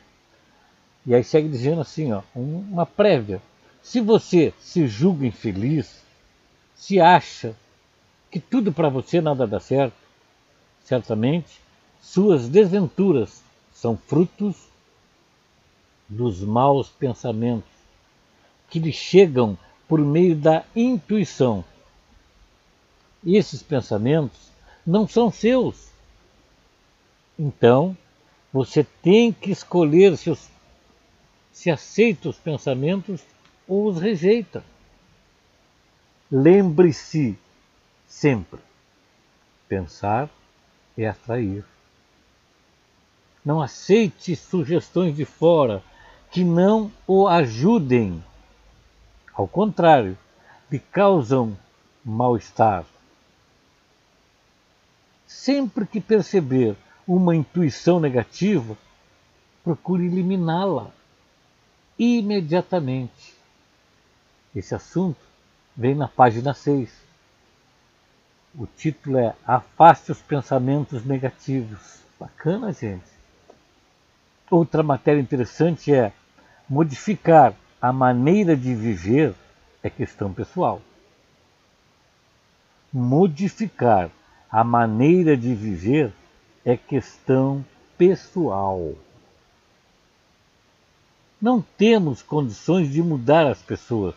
E 1.05 1.15
aí 1.15 1.23
segue 1.23 1.47
dizendo 1.47 1.79
assim, 1.79 2.11
ó, 2.11 2.21
uma 2.35 2.85
prévia. 2.85 3.41
Se 3.81 4.01
você 4.01 4.53
se 4.59 4.87
julga 4.87 5.25
infeliz, 5.25 6.03
se 6.75 6.99
acha 6.99 7.55
que 8.31 8.39
tudo 8.39 8.71
para 8.71 8.89
você 8.89 9.21
nada 9.21 9.47
dá 9.47 9.59
certo, 9.59 9.95
certamente 10.83 11.59
suas 12.01 12.47
desventuras 12.47 13.43
são 13.73 13.97
frutos 13.97 14.55
dos 16.07 16.41
maus 16.41 16.89
pensamentos 16.89 17.69
que 18.69 18.79
lhe 18.79 18.91
chegam 18.91 19.57
por 19.87 19.99
meio 19.99 20.35
da 20.35 20.63
intuição. 20.75 21.63
E 23.23 23.35
esses 23.35 23.61
pensamentos 23.61 24.51
não 24.85 25.07
são 25.07 25.31
seus. 25.31 25.89
Então, 27.37 27.97
você 28.51 28.83
tem 29.01 29.31
que 29.31 29.51
escolher 29.51 30.17
se, 30.17 30.29
os, 30.29 30.49
se 31.51 31.69
aceita 31.69 32.29
os 32.29 32.37
pensamentos 32.37 33.21
ou 33.67 33.87
os 33.87 33.99
rejeita. 33.99 34.63
Lembre-se 36.31 37.37
sempre: 38.09 38.59
pensar 39.69 40.29
é 40.97 41.07
atrair. 41.07 41.63
Não 43.45 43.61
aceite 43.61 44.35
sugestões 44.35 45.15
de 45.15 45.23
fora 45.23 45.81
que 46.29 46.43
não 46.43 46.91
o 47.07 47.27
ajudem. 47.27 48.21
Ao 49.33 49.47
contrário, 49.47 50.17
lhe 50.69 50.79
causam 50.79 51.57
mal-estar. 52.03 52.83
Sempre 55.25 55.85
que 55.85 56.01
perceber 56.01 56.75
uma 57.07 57.35
intuição 57.35 57.99
negativa, 57.99 58.77
procure 59.63 60.05
eliminá-la 60.05 60.91
imediatamente. 61.97 63.35
Esse 64.55 64.75
assunto 64.75 65.19
vem 65.75 65.95
na 65.95 66.07
página 66.07 66.53
6. 66.53 67.08
O 68.59 68.67
título 68.67 69.17
é 69.17 69.33
Afaste 69.47 70.11
os 70.11 70.21
pensamentos 70.21 71.05
negativos. 71.05 72.01
Bacana, 72.19 72.73
gente. 72.73 73.07
Outra 74.51 74.83
matéria 74.83 75.21
interessante 75.21 75.93
é 75.93 76.11
modificar 76.69 77.53
a 77.81 77.93
maneira 77.93 78.57
de 78.57 78.75
viver 78.75 79.33
é 79.81 79.89
questão 79.89 80.33
pessoal. 80.33 80.81
Modificar 82.91 84.11
a 84.51 84.61
maneira 84.61 85.37
de 85.37 85.55
viver 85.55 86.11
é 86.65 86.75
questão 86.75 87.63
pessoal. 87.97 88.93
Não 91.41 91.61
temos 91.61 92.21
condições 92.21 92.91
de 92.91 93.01
mudar 93.01 93.47
as 93.47 93.61
pessoas. 93.61 94.15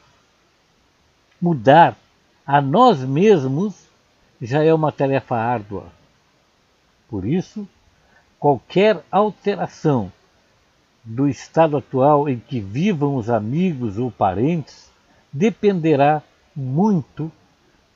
Mudar 1.41 1.97
a 2.45 2.61
nós 2.61 2.99
mesmos 3.05 3.92
já 4.43 4.65
é 4.65 4.75
uma 4.75 4.91
tarefa 4.91 5.37
árdua. 5.37 5.87
Por 7.09 7.25
isso, 7.25 7.67
qualquer 8.41 9.05
alteração 9.09 10.13
do 11.05 11.29
estado 11.29 11.77
atual 11.77 12.29
em 12.29 12.41
que 12.41 12.59
vivam 12.59 13.15
os 13.15 13.31
amigos 13.31 13.99
ou 13.99 14.11
parentes 14.11 14.91
dependerá 15.33 16.23
muito 16.55 17.31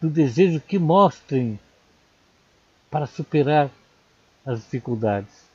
do 0.01 0.09
desejo 0.09 0.61
que 0.61 0.79
mostrem 0.79 1.59
para 2.91 3.07
superar 3.07 3.69
as 4.45 4.61
dificuldades. 4.61 5.47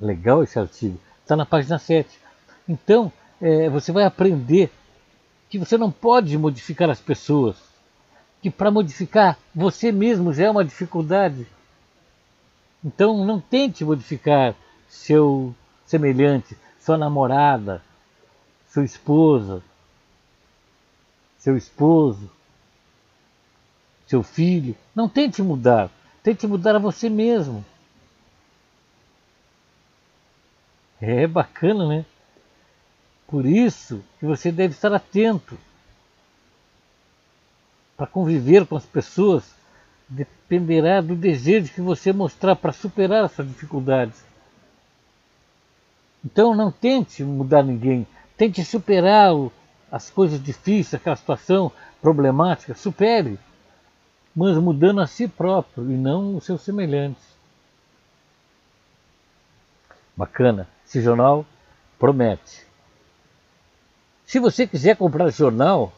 Legal 0.00 0.44
esse 0.44 0.58
artigo. 0.58 1.00
Está 1.22 1.34
na 1.34 1.44
página 1.44 1.78
7. 1.78 2.08
Então, 2.68 3.12
é, 3.40 3.68
você 3.68 3.90
vai 3.90 4.04
aprender 4.04 4.70
que 5.48 5.58
você 5.58 5.76
não 5.76 5.90
pode 5.90 6.36
modificar 6.38 6.88
as 6.88 7.00
pessoas, 7.00 7.56
que 8.44 8.50
para 8.50 8.70
modificar 8.70 9.38
você 9.54 9.90
mesmo 9.90 10.30
já 10.30 10.44
é 10.44 10.50
uma 10.50 10.66
dificuldade. 10.66 11.46
Então, 12.84 13.24
não 13.24 13.40
tente 13.40 13.82
modificar 13.82 14.54
seu 14.86 15.54
semelhante, 15.86 16.54
sua 16.78 16.98
namorada, 16.98 17.82
sua 18.68 18.84
esposa, 18.84 19.62
seu 21.38 21.56
esposo, 21.56 22.30
seu 24.06 24.22
filho. 24.22 24.76
Não 24.94 25.08
tente 25.08 25.40
mudar, 25.42 25.90
tente 26.22 26.46
mudar 26.46 26.76
a 26.76 26.78
você 26.78 27.08
mesmo. 27.08 27.64
É 31.00 31.26
bacana, 31.26 31.88
né? 31.88 32.04
Por 33.26 33.46
isso 33.46 34.04
que 34.20 34.26
você 34.26 34.52
deve 34.52 34.74
estar 34.74 34.92
atento 34.92 35.58
para 37.96 38.06
conviver 38.06 38.66
com 38.66 38.76
as 38.76 38.84
pessoas 38.84 39.54
dependerá 40.08 41.00
do 41.00 41.14
desejo 41.14 41.72
que 41.72 41.80
você 41.80 42.12
mostrar 42.12 42.56
para 42.56 42.72
superar 42.72 43.24
essas 43.24 43.46
dificuldades. 43.46 44.24
Então 46.24 46.54
não 46.54 46.70
tente 46.70 47.22
mudar 47.22 47.62
ninguém, 47.62 48.06
tente 48.36 48.64
superar 48.64 49.32
as 49.90 50.10
coisas 50.10 50.42
difíceis, 50.42 50.94
aquela 50.94 51.16
situação 51.16 51.70
problemática, 52.00 52.74
supere, 52.74 53.38
mas 54.34 54.56
mudando 54.56 55.00
a 55.00 55.06
si 55.06 55.28
próprio 55.28 55.90
e 55.90 55.94
não 55.94 56.36
os 56.36 56.44
seus 56.44 56.62
semelhantes. 56.62 57.22
Bacana, 60.16 60.68
esse 60.86 61.00
jornal 61.00 61.44
promete. 61.98 62.66
Se 64.26 64.38
você 64.38 64.66
quiser 64.66 64.96
comprar 64.96 65.30
jornal, 65.30 65.92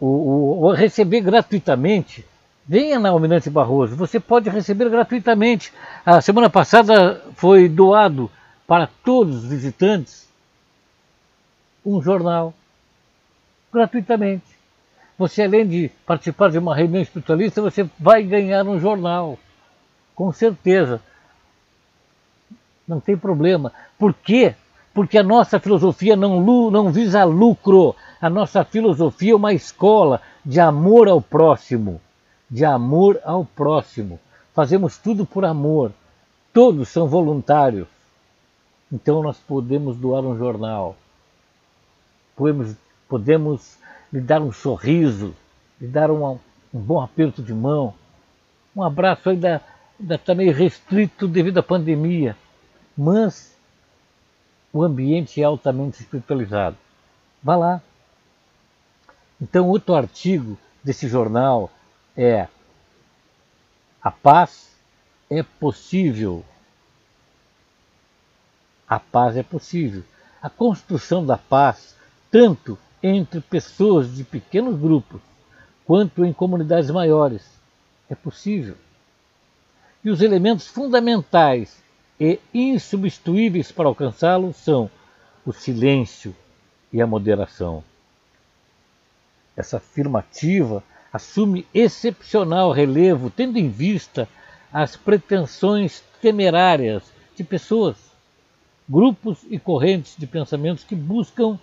ou, 0.00 0.60
ou 0.62 0.72
receber 0.72 1.20
gratuitamente, 1.20 2.24
venha 2.66 2.98
na 2.98 3.10
Almirante 3.10 3.50
Barroso. 3.50 3.96
Você 3.96 4.18
pode 4.18 4.48
receber 4.48 4.88
gratuitamente. 4.88 5.72
A 6.06 6.20
semana 6.20 6.48
passada 6.48 7.22
foi 7.34 7.68
doado 7.68 8.30
para 8.66 8.88
todos 9.04 9.44
os 9.44 9.50
visitantes 9.50 10.28
um 11.84 12.00
jornal 12.02 12.54
gratuitamente. 13.72 14.44
Você, 15.18 15.42
além 15.42 15.66
de 15.66 15.90
participar 16.06 16.50
de 16.50 16.58
uma 16.58 16.74
reunião 16.74 17.02
espiritualista, 17.02 17.60
você 17.60 17.88
vai 17.98 18.22
ganhar 18.22 18.66
um 18.66 18.80
jornal, 18.80 19.38
com 20.14 20.32
certeza. 20.32 21.00
Não 22.88 23.00
tem 23.00 23.16
problema. 23.16 23.72
Por 23.98 24.14
quê? 24.14 24.54
Porque 24.92 25.18
a 25.18 25.22
nossa 25.22 25.60
filosofia 25.60 26.16
não, 26.16 26.70
não 26.70 26.90
visa 26.90 27.24
lucro. 27.24 27.94
A 28.20 28.28
nossa 28.28 28.64
filosofia 28.64 29.32
é 29.32 29.36
uma 29.36 29.52
escola 29.52 30.20
de 30.44 30.60
amor 30.60 31.08
ao 31.08 31.20
próximo. 31.20 32.00
De 32.50 32.64
amor 32.64 33.20
ao 33.24 33.44
próximo. 33.44 34.18
Fazemos 34.54 34.98
tudo 34.98 35.24
por 35.24 35.44
amor. 35.44 35.92
Todos 36.52 36.88
são 36.88 37.06
voluntários. 37.06 37.86
Então 38.92 39.22
nós 39.22 39.38
podemos 39.38 39.96
doar 39.96 40.24
um 40.24 40.36
jornal, 40.36 40.96
podemos, 42.34 42.76
podemos 43.08 43.78
lhe 44.12 44.20
dar 44.20 44.42
um 44.42 44.50
sorriso, 44.50 45.32
lhe 45.80 45.86
dar 45.86 46.10
um, 46.10 46.38
um 46.74 46.80
bom 46.80 47.00
aperto 47.00 47.40
de 47.40 47.54
mão, 47.54 47.94
um 48.74 48.82
abraço 48.82 49.30
ainda 49.30 49.62
está 50.08 50.34
meio 50.34 50.52
restrito 50.52 51.28
devido 51.28 51.58
à 51.58 51.62
pandemia, 51.62 52.36
mas 52.98 53.56
o 54.72 54.82
ambiente 54.82 55.40
é 55.40 55.44
altamente 55.44 56.00
espiritualizado. 56.00 56.76
Vá 57.42 57.56
lá. 57.56 57.82
Então, 59.40 59.68
outro 59.68 59.94
artigo 59.94 60.58
desse 60.84 61.08
jornal 61.08 61.70
é 62.16 62.46
A 64.02 64.10
paz 64.10 64.74
é 65.30 65.42
possível 65.42 66.44
a 68.90 68.98
paz 68.98 69.36
é 69.36 69.42
possível. 69.44 70.02
A 70.42 70.50
construção 70.50 71.24
da 71.24 71.38
paz, 71.38 71.94
tanto 72.28 72.76
entre 73.00 73.40
pessoas 73.40 74.12
de 74.12 74.24
pequenos 74.24 74.76
grupos, 74.80 75.20
quanto 75.86 76.24
em 76.24 76.32
comunidades 76.32 76.90
maiores, 76.90 77.48
é 78.08 78.16
possível. 78.16 78.76
E 80.02 80.10
os 80.10 80.20
elementos 80.20 80.66
fundamentais 80.66 81.80
e 82.20 82.38
insubstituíveis 82.52 83.72
para 83.72 83.88
alcançá-lo 83.88 84.52
são 84.52 84.90
o 85.44 85.52
silêncio 85.52 86.36
e 86.92 87.00
a 87.00 87.06
moderação. 87.06 87.82
Essa 89.56 89.78
afirmativa 89.78 90.84
assume 91.10 91.66
excepcional 91.72 92.70
relevo, 92.70 93.30
tendo 93.30 93.58
em 93.58 93.70
vista 93.70 94.28
as 94.72 94.96
pretensões 94.96 96.04
temerárias 96.20 97.02
de 97.34 97.42
pessoas 97.42 97.96
grupos 98.88 99.38
e 99.48 99.58
correntes 99.58 100.14
de 100.16 100.26
pensamentos 100.26 100.84
que 100.84 100.94
buscam 100.94 101.58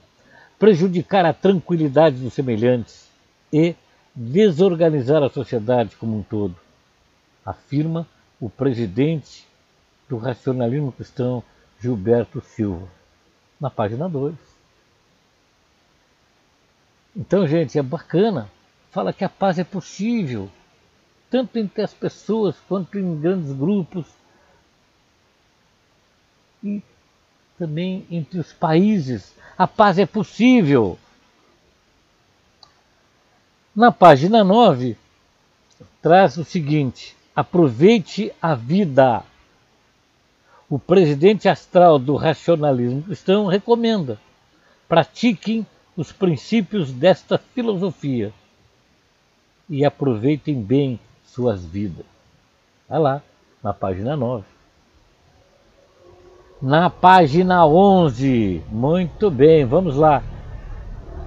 prejudicar 0.58 1.26
a 1.26 1.34
tranquilidade 1.34 2.18
dos 2.18 2.34
semelhantes 2.34 3.10
e 3.54 3.76
desorganizar 4.16 5.22
a 5.22 5.30
sociedade 5.30 5.96
como 5.96 6.18
um 6.18 6.24
todo, 6.24 6.56
afirma 7.46 8.08
o 8.42 8.50
presidente 8.50 9.47
do 10.10 10.18
racionalismo 10.18 10.92
cristão 10.92 11.44
Gilberto 11.80 12.42
Silva, 12.42 12.88
na 13.60 13.70
página 13.70 14.08
2. 14.08 14.36
Então, 17.16 17.48
gente, 17.48 17.78
é 17.78 17.84
bacana 17.84 18.50
fala 18.98 19.14
que 19.14 19.24
a 19.24 19.30
paz 19.30 19.60
é 19.60 19.64
possível, 19.64 20.50
tanto 21.30 21.60
entre 21.60 21.84
as 21.84 21.94
pessoas 21.94 22.56
quanto 22.68 22.98
em 22.98 23.20
grandes 23.20 23.52
grupos 23.52 24.08
e 26.64 26.82
também 27.60 28.08
entre 28.10 28.40
os 28.40 28.52
países. 28.52 29.36
A 29.56 29.68
paz 29.68 30.00
é 30.00 30.06
possível. 30.08 30.98
Na 33.76 33.92
página 33.92 34.44
9, 34.44 34.98
traz 36.02 36.38
o 36.38 36.44
seguinte: 36.44 37.16
aproveite 37.36 38.34
a 38.42 38.56
vida. 38.56 39.24
O 40.70 40.78
presidente 40.78 41.48
astral 41.48 41.98
do 41.98 42.18
racionalismo 42.18 43.02
cristão 43.02 43.48
recomenda: 43.48 44.20
pratiquem 44.88 45.66
os 45.96 46.12
princípios 46.12 46.92
desta 46.92 47.38
filosofia 47.38 48.34
e 49.70 49.86
aproveitem 49.86 50.62
bem 50.62 51.00
suas 51.24 51.64
vidas. 51.64 52.06
Vai 52.88 53.00
lá, 53.00 53.22
na 53.64 53.74
página 53.74 54.18
9. 54.18 54.44
Na 56.62 56.90
página 56.90 57.66
11, 57.66 58.62
muito 58.70 59.32
bem, 59.32 59.64
vamos 59.64 59.96
lá. 59.96 60.22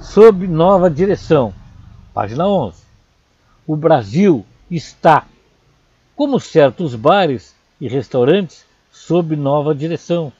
Sob 0.01 0.47
nova 0.47 0.91
direção, 0.91 1.55
página 2.13 2.47
11. 2.47 2.83
O 3.67 3.75
Brasil 3.75 4.45
está, 4.71 5.27
como 6.15 6.39
certos 6.39 6.95
bares 6.95 7.55
e 7.81 7.89
restaurantes, 7.89 8.67
sob 8.91 9.37
nova 9.37 9.75
direção. 9.75 10.33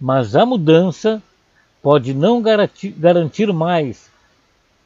Mas 0.00 0.34
a 0.34 0.44
mudança 0.44 1.22
pode 1.82 2.14
não 2.14 2.42
garantir, 2.42 3.52
mais 3.52 4.10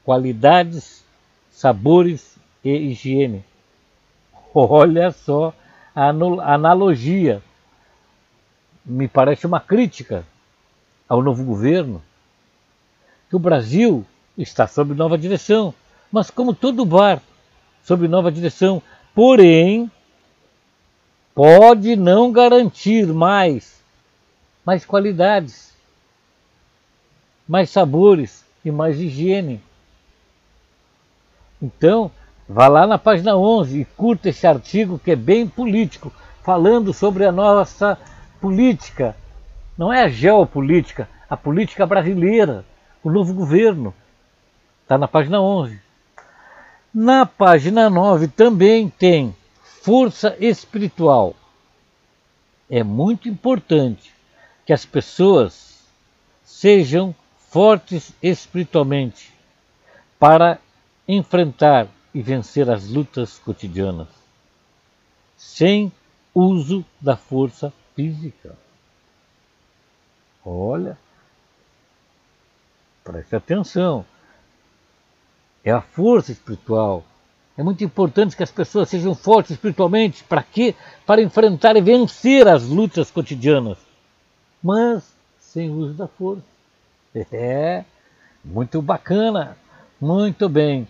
qualidades, 0.04 1.04
sabores 1.50 2.36
e 2.64 2.70
higiene. 2.70 3.44
Olha 4.54 5.10
só 5.10 5.54
a 5.94 6.08
analogia. 6.08 7.42
Me 8.84 9.06
parece 9.06 9.46
uma 9.46 9.60
crítica 9.60 10.24
ao 11.08 11.22
novo 11.22 11.44
governo. 11.44 12.02
Que 13.28 13.36
o 13.36 13.38
Brasil 13.40 14.04
está 14.36 14.66
sob 14.66 14.94
nova 14.94 15.18
direção, 15.18 15.74
mas 16.10 16.30
como 16.30 16.54
todo 16.54 16.84
bar, 16.84 17.20
sob 17.82 18.08
nova 18.08 18.32
direção. 18.32 18.82
Porém, 19.14 19.90
pode 21.38 21.94
não 21.94 22.32
garantir 22.32 23.06
mais, 23.06 23.80
mais 24.66 24.84
qualidades, 24.84 25.72
mais 27.46 27.70
sabores 27.70 28.44
e 28.64 28.72
mais 28.72 28.98
higiene. 28.98 29.62
Então, 31.62 32.10
vá 32.48 32.66
lá 32.66 32.88
na 32.88 32.98
página 32.98 33.36
11 33.36 33.82
e 33.82 33.84
curta 33.84 34.30
esse 34.30 34.48
artigo 34.48 34.98
que 34.98 35.12
é 35.12 35.16
bem 35.16 35.46
político, 35.46 36.12
falando 36.42 36.92
sobre 36.92 37.24
a 37.24 37.30
nossa 37.30 37.96
política. 38.40 39.14
Não 39.78 39.92
é 39.92 40.02
a 40.02 40.08
geopolítica, 40.08 41.08
a 41.30 41.36
política 41.36 41.86
brasileira, 41.86 42.64
o 43.00 43.12
novo 43.12 43.32
governo. 43.32 43.94
Está 44.82 44.98
na 44.98 45.06
página 45.06 45.40
11. 45.40 45.80
Na 46.92 47.24
página 47.24 47.88
9 47.88 48.26
também 48.26 48.88
tem 48.88 49.36
força 49.82 50.36
espiritual. 50.40 51.34
É 52.68 52.82
muito 52.82 53.28
importante 53.28 54.12
que 54.66 54.72
as 54.72 54.84
pessoas 54.84 55.82
sejam 56.44 57.14
fortes 57.48 58.12
espiritualmente 58.22 59.32
para 60.18 60.58
enfrentar 61.06 61.88
e 62.12 62.20
vencer 62.20 62.68
as 62.68 62.88
lutas 62.88 63.38
cotidianas, 63.38 64.08
sem 65.36 65.90
uso 66.34 66.84
da 67.00 67.16
força 67.16 67.72
física. 67.94 68.56
Olha, 70.44 70.98
preste 73.04 73.34
atenção. 73.36 74.04
É 75.64 75.70
a 75.70 75.80
força 75.80 76.32
espiritual 76.32 77.04
é 77.58 77.62
muito 77.64 77.82
importante 77.82 78.36
que 78.36 78.42
as 78.44 78.52
pessoas 78.52 78.88
sejam 78.88 79.16
fortes 79.16 79.50
espiritualmente. 79.50 80.22
Para 80.22 80.44
quê? 80.44 80.76
Para 81.04 81.20
enfrentar 81.20 81.76
e 81.76 81.80
vencer 81.80 82.46
as 82.46 82.68
lutas 82.68 83.10
cotidianas. 83.10 83.76
Mas 84.62 85.12
sem 85.40 85.68
uso 85.68 85.92
da 85.94 86.06
força. 86.06 86.42
É, 87.32 87.84
muito 88.44 88.80
bacana. 88.80 89.56
Muito 90.00 90.48
bem. 90.48 90.86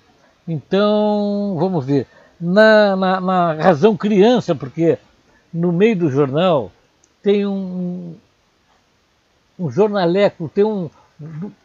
Então, 0.47 1.57
vamos 1.59 1.87
ver. 1.87 2.07
Na, 2.39 2.95
na, 2.95 3.21
na 3.21 3.53
razão 3.55 3.97
criança, 3.97 4.55
porque 4.55 4.99
no 5.51 5.73
meio 5.73 5.97
do 5.97 6.11
jornal 6.11 6.71
tem 7.23 7.47
um, 7.47 8.15
um 9.59 9.71
jornaleco, 9.71 10.51
tem 10.51 10.65
um, 10.65 10.91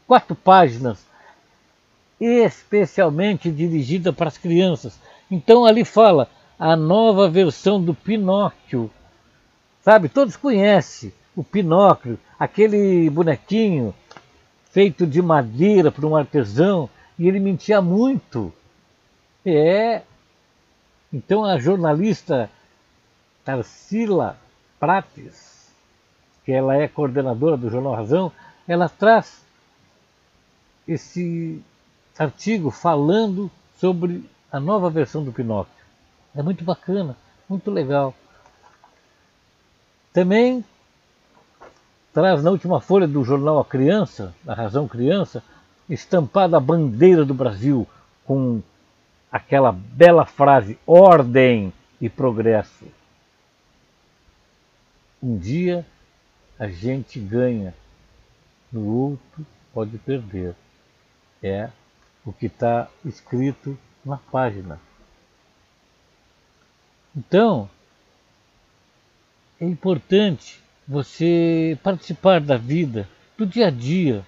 quatro 0.08 0.34
páginas 0.34 1.06
especialmente 2.24 3.52
dirigida 3.52 4.14
para 4.14 4.28
as 4.28 4.38
crianças. 4.38 5.00
Então 5.30 5.66
ali 5.66 5.84
fala 5.84 6.30
a 6.58 6.76
nova 6.76 7.30
versão 7.30 7.84
do 7.84 7.94
Pinóquio. 7.94 8.90
Sabe, 9.82 10.08
todos 10.08 10.38
conhecem 10.38 11.12
o 11.36 11.44
Pinóquio, 11.44 12.18
aquele 12.40 13.10
bonequinho 13.10 13.94
feito 14.72 15.06
de 15.06 15.22
madeira 15.22 15.92
por 15.92 16.06
um 16.06 16.16
artesão, 16.16 16.90
e 17.20 17.28
ele 17.28 17.40
mentia 17.40 17.82
muito. 17.82 18.54
É. 19.46 20.02
Então 21.12 21.44
a 21.44 21.60
jornalista 21.60 22.50
Tarsila 23.44 24.38
Prates, 24.80 25.70
que 26.46 26.52
ela 26.52 26.76
é 26.76 26.88
coordenadora 26.88 27.58
do 27.58 27.70
Jornal 27.70 27.94
Razão, 27.94 28.32
ela 28.68 28.88
traz 28.88 29.44
esse 30.88 31.62
artigo 32.18 32.70
falando 32.70 33.50
sobre 33.80 34.30
a 34.52 34.60
nova 34.60 34.90
versão 34.90 35.24
do 35.24 35.32
Pinóquio. 35.32 35.74
É 36.36 36.42
muito 36.42 36.64
bacana, 36.64 37.16
muito 37.50 37.72
legal. 37.72 38.14
Também 40.12 40.64
traz 42.14 42.44
na 42.44 42.52
última 42.52 42.80
folha 42.80 43.08
do 43.08 43.24
jornal 43.24 43.60
A 43.60 43.66
Criança, 43.66 44.34
a 44.48 44.54
Razão 44.54 44.88
Criança, 44.88 45.44
estampada 45.90 46.58
a 46.58 46.60
bandeira 46.60 47.26
do 47.26 47.34
Brasil 47.34 47.88
com 48.26 48.62
aquela 49.32 49.72
bela 49.72 50.26
frase: 50.26 50.78
ordem 50.86 51.74
e 52.00 52.10
progresso. 52.10 52.86
Um 55.22 55.38
dia 55.38 55.86
a 56.60 56.68
gente 56.68 57.20
ganha, 57.20 57.74
no 58.72 58.86
outro 58.86 59.46
pode 59.74 59.98
perder. 59.98 60.56
É 61.42 61.70
o 62.26 62.32
que 62.32 62.46
está 62.48 62.90
escrito 63.06 63.78
na 64.06 64.18
página. 64.18 64.80
Então, 67.16 67.70
é 69.60 69.66
importante 69.66 70.62
você 70.88 71.78
participar 71.84 72.42
da 72.42 72.58
vida, 72.58 73.08
do 73.38 73.46
dia 73.46 73.68
a 73.68 73.72
dia, 73.72 74.26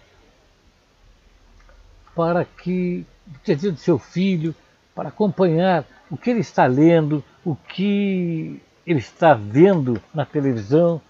para 2.15 2.45
que, 2.45 3.05
do 3.25 3.39
dia 3.43 3.55
a 3.55 3.57
dia 3.57 3.71
do 3.71 3.79
seu 3.79 3.99
filho, 3.99 4.55
para 4.93 5.09
acompanhar 5.09 5.85
o 6.09 6.15
que 6.15 6.29
ele 6.29 6.39
está 6.39 6.65
lendo, 6.65 7.23
o 7.43 7.55
que 7.55 8.61
ele 8.85 8.99
está 8.99 9.33
vendo 9.33 10.01
na 10.13 10.25
televisão. 10.25 11.01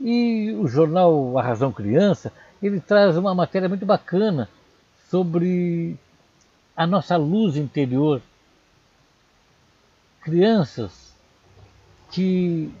E 0.00 0.52
o 0.58 0.66
jornal 0.66 1.38
A 1.38 1.42
Razão 1.42 1.70
Criança, 1.70 2.32
ele 2.62 2.80
traz 2.80 3.16
uma 3.16 3.34
matéria 3.34 3.68
muito 3.68 3.84
bacana 3.84 4.48
sobre 5.10 5.96
a 6.80 6.86
nossa 6.86 7.14
luz 7.18 7.58
interior. 7.58 8.22
Crianças 10.22 11.14
que, 12.10 12.72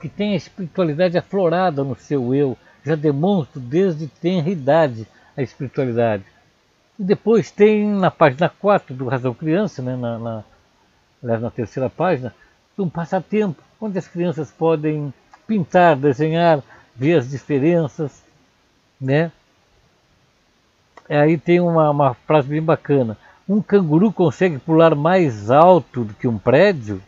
que 0.00 0.08
têm 0.08 0.32
a 0.32 0.36
espiritualidade 0.36 1.18
aflorada 1.18 1.84
no 1.84 1.94
seu 1.94 2.34
eu, 2.34 2.56
já 2.82 2.94
demonstram 2.94 3.62
desde 3.62 4.06
tenra 4.06 4.48
idade 4.48 5.06
a 5.36 5.42
espiritualidade. 5.42 6.24
E 6.98 7.04
depois 7.04 7.50
tem 7.50 7.86
na 7.86 8.10
página 8.10 8.48
4 8.48 8.94
do 8.94 9.06
Razão 9.06 9.34
Criança, 9.34 9.82
né, 9.82 9.94
na, 9.94 10.18
na, 10.18 10.44
aliás, 11.22 11.42
na 11.42 11.50
terceira 11.50 11.90
página, 11.90 12.34
um 12.78 12.88
passatempo, 12.88 13.62
onde 13.78 13.98
as 13.98 14.08
crianças 14.08 14.50
podem 14.50 15.12
pintar, 15.46 15.94
desenhar, 15.94 16.62
ver 16.96 17.18
as 17.18 17.28
diferenças, 17.28 18.24
né? 18.98 19.30
Aí 21.08 21.36
tem 21.36 21.60
uma, 21.60 21.90
uma 21.90 22.14
frase 22.14 22.48
bem 22.48 22.62
bacana. 22.62 23.16
Um 23.48 23.60
canguru 23.60 24.12
consegue 24.12 24.58
pular 24.58 24.94
mais 24.94 25.50
alto 25.50 26.04
do 26.04 26.14
que 26.14 26.26
um 26.26 26.38
prédio? 26.38 27.02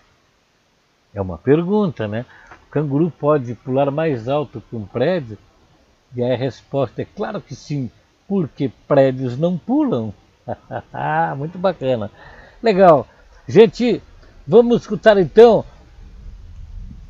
É 1.15 1.21
uma 1.21 1.39
pergunta, 1.39 2.07
né? 2.07 2.27
O 2.69 2.71
canguru 2.71 3.11
pode 3.11 3.55
pular 3.55 3.91
mais 3.91 4.29
alto 4.29 4.63
que 4.69 4.77
um 4.77 4.85
prédio? 4.85 5.39
E 6.15 6.23
aí 6.23 6.33
a 6.33 6.37
resposta 6.37 7.03
é 7.03 7.07
claro 7.07 7.41
que 7.41 7.55
sim, 7.55 7.91
porque 8.29 8.71
prédios 8.87 9.39
não 9.39 9.57
pulam. 9.57 10.13
Muito 11.37 11.59
bacana. 11.59 12.11
Legal. 12.63 13.07
Gente, 13.49 14.03
vamos 14.47 14.83
escutar 14.83 15.17
então, 15.17 15.65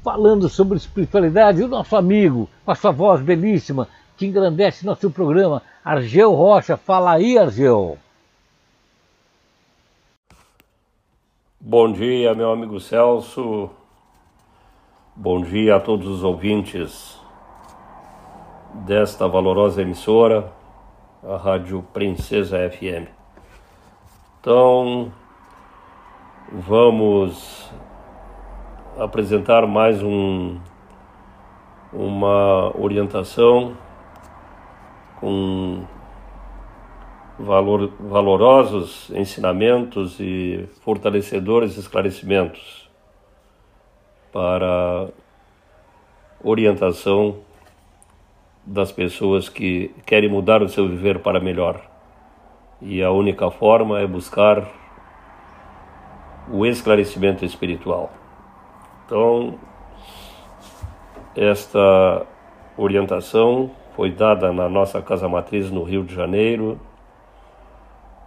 falando 0.05 0.49
sobre 0.49 0.77
espiritualidade, 0.77 1.62
o 1.62 1.68
nosso 1.68 1.96
amigo, 1.96 2.49
com 2.64 2.70
a 2.70 2.75
sua 2.77 2.92
voz 2.92 3.20
belíssima, 3.20 3.88
que 4.16 4.26
engrandece 4.26 4.87
nosso 4.87 5.11
programa, 5.11 5.62
Argel 5.85 6.33
Rocha. 6.33 6.76
Fala 6.76 7.12
aí, 7.12 7.38
Argel. 7.38 7.98
Bom 11.61 11.92
dia, 11.92 12.35
meu 12.35 12.50
amigo 12.50 12.81
Celso. 12.81 13.70
Bom 15.14 15.42
dia 15.42 15.76
a 15.76 15.81
todos 15.81 16.07
os 16.07 16.22
ouvintes 16.22 17.20
desta 18.87 19.26
valorosa 19.26 19.83
emissora, 19.83 20.52
a 21.24 21.37
Rádio 21.37 21.83
Princesa 21.92 22.59
FM. 22.70 23.09
Então, 24.40 25.11
vamos 26.52 27.70
apresentar 28.98 29.66
mais 29.66 30.02
um, 30.02 30.59
uma 31.92 32.72
orientação 32.79 33.76
com 35.26 35.84
valor, 37.36 37.90
valorosos 37.98 39.10
ensinamentos 39.10 40.20
e 40.20 40.68
fortalecedores 40.82 41.76
esclarecimentos 41.76 42.88
para 44.32 45.08
orientação 46.44 47.38
das 48.64 48.92
pessoas 48.92 49.48
que 49.48 49.92
querem 50.06 50.30
mudar 50.30 50.62
o 50.62 50.68
seu 50.68 50.88
viver 50.88 51.18
para 51.18 51.40
melhor. 51.40 51.82
E 52.80 53.02
a 53.02 53.10
única 53.10 53.50
forma 53.50 53.98
é 53.98 54.06
buscar 54.06 54.64
o 56.48 56.64
esclarecimento 56.64 57.44
espiritual. 57.44 58.12
Então, 59.04 59.58
esta 61.34 62.24
orientação 62.78 63.72
foi 63.96 64.11
dada 64.11 64.52
na 64.52 64.68
nossa 64.68 65.00
casa 65.00 65.26
matriz 65.26 65.70
no 65.70 65.82
Rio 65.82 66.04
de 66.04 66.14
Janeiro, 66.14 66.78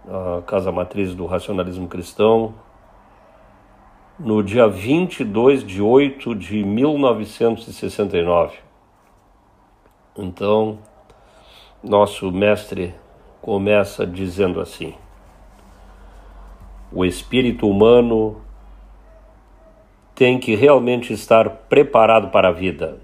a 0.04 0.42
casa 0.42 0.72
matriz 0.72 1.14
do 1.14 1.26
racionalismo 1.26 1.86
cristão, 1.86 2.52
no 4.18 4.42
dia 4.42 4.66
22 4.66 5.64
de 5.64 5.80
8 5.80 6.34
de 6.34 6.64
1969. 6.64 8.58
Então, 10.18 10.80
nosso 11.84 12.32
mestre 12.32 12.92
começa 13.40 14.04
dizendo 14.04 14.60
assim: 14.60 14.92
o 16.92 17.04
espírito 17.04 17.70
humano 17.70 18.42
tem 20.16 20.36
que 20.40 20.56
realmente 20.56 21.12
estar 21.12 21.48
preparado 21.48 22.30
para 22.30 22.48
a 22.48 22.52
vida, 22.52 22.98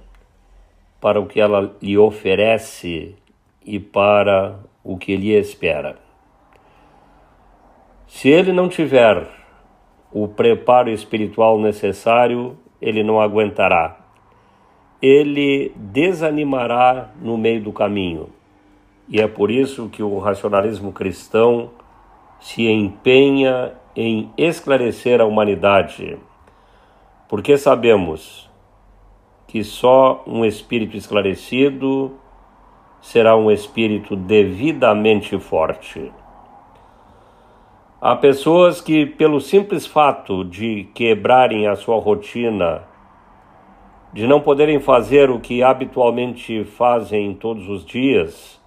para 1.00 1.20
o 1.20 1.26
que 1.26 1.40
ela 1.40 1.74
lhe 1.80 1.96
oferece 1.96 3.14
e 3.64 3.78
para 3.78 4.58
o 4.82 4.96
que 4.96 5.16
lhe 5.16 5.32
espera. 5.32 5.96
Se 8.06 8.28
ele 8.28 8.52
não 8.52 8.68
tiver 8.68 9.26
o 10.12 10.28
preparo 10.28 10.90
espiritual 10.90 11.58
necessário, 11.58 12.56
ele 12.80 13.02
não 13.02 13.20
aguentará. 13.20 13.98
Ele 15.02 15.72
desanimará 15.76 17.10
no 17.20 17.36
meio 17.36 17.62
do 17.62 17.72
caminho. 17.72 18.30
E 19.08 19.20
é 19.20 19.28
por 19.28 19.50
isso 19.50 19.88
que 19.88 20.02
o 20.02 20.18
racionalismo 20.18 20.92
cristão 20.92 21.70
se 22.40 22.66
empenha 22.66 23.72
em 23.94 24.30
esclarecer 24.36 25.20
a 25.20 25.24
humanidade, 25.24 26.18
porque 27.28 27.56
sabemos 27.56 28.45
que 29.56 29.64
só 29.64 30.22
um 30.26 30.44
espírito 30.44 30.98
esclarecido 30.98 32.12
será 33.00 33.34
um 33.34 33.50
espírito 33.50 34.14
devidamente 34.14 35.38
forte. 35.38 36.12
Há 37.98 38.14
pessoas 38.16 38.82
que, 38.82 39.06
pelo 39.06 39.40
simples 39.40 39.86
fato 39.86 40.44
de 40.44 40.86
quebrarem 40.92 41.66
a 41.66 41.74
sua 41.74 41.98
rotina, 41.98 42.82
de 44.12 44.26
não 44.26 44.42
poderem 44.42 44.78
fazer 44.78 45.30
o 45.30 45.40
que 45.40 45.62
habitualmente 45.62 46.62
fazem 46.62 47.32
todos 47.32 47.66
os 47.66 47.82
dias, 47.82 48.60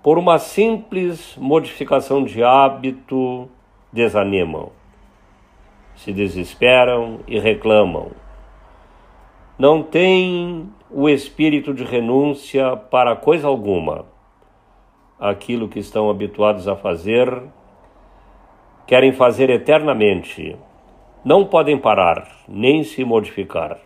por 0.00 0.16
uma 0.16 0.38
simples 0.38 1.36
modificação 1.36 2.22
de 2.22 2.40
hábito, 2.44 3.48
desanimam, 3.92 4.70
se 5.96 6.12
desesperam 6.12 7.18
e 7.26 7.40
reclamam. 7.40 8.21
Não 9.58 9.82
têm 9.82 10.70
o 10.90 11.08
espírito 11.08 11.74
de 11.74 11.84
renúncia 11.84 12.76
para 12.76 13.14
coisa 13.14 13.46
alguma. 13.46 14.06
Aquilo 15.18 15.68
que 15.68 15.78
estão 15.78 16.10
habituados 16.10 16.66
a 16.66 16.74
fazer 16.74 17.42
querem 18.86 19.12
fazer 19.12 19.48
eternamente, 19.50 20.56
não 21.24 21.44
podem 21.44 21.78
parar 21.78 22.28
nem 22.48 22.82
se 22.82 23.04
modificar. 23.04 23.78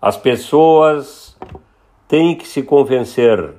As 0.00 0.16
pessoas 0.16 1.36
têm 2.06 2.34
que 2.34 2.46
se 2.46 2.62
convencer 2.62 3.54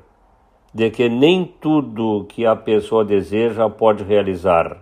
de 0.73 0.89
que 0.89 1.09
nem 1.09 1.43
tudo 1.45 2.25
que 2.29 2.45
a 2.45 2.55
pessoa 2.55 3.03
deseja 3.03 3.69
pode 3.69 4.03
realizar 4.03 4.77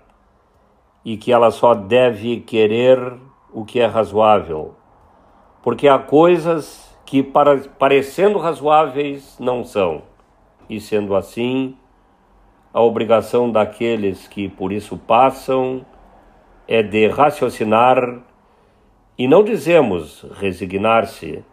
e 1.04 1.18
que 1.18 1.32
ela 1.32 1.50
só 1.50 1.74
deve 1.74 2.42
querer 2.42 3.14
o 3.52 3.66
que 3.66 3.80
é 3.80 3.86
razoável, 3.86 4.76
porque 5.68 5.86
há 5.90 6.00
coisas 6.00 6.98
que, 7.06 7.22
parecendo 7.22 8.40
razoáveis, 8.40 9.38
não 9.38 9.66
são, 9.66 10.04
e 10.70 10.80
sendo 10.80 11.14
assim, 11.14 11.76
a 12.74 12.82
obrigação 12.82 13.52
daqueles 13.52 14.30
que 14.30 14.48
por 14.48 14.72
isso 14.72 14.98
passam 14.98 15.86
é 16.70 16.82
de 16.82 17.10
raciocinar 17.10 18.00
e 19.18 19.28
não 19.28 19.44
dizemos 19.44 20.26
resignar-se, 20.40 21.44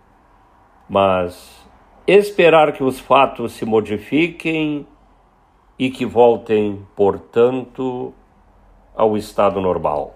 mas 0.88 1.68
esperar 2.06 2.72
que 2.72 2.84
os 2.84 3.00
fatos 3.00 3.54
se 3.54 3.64
modifiquem 3.64 4.86
e 5.76 5.90
que 5.90 6.06
voltem, 6.06 6.86
portanto, 6.94 8.14
ao 8.94 9.16
estado 9.16 9.60
normal. 9.60 10.14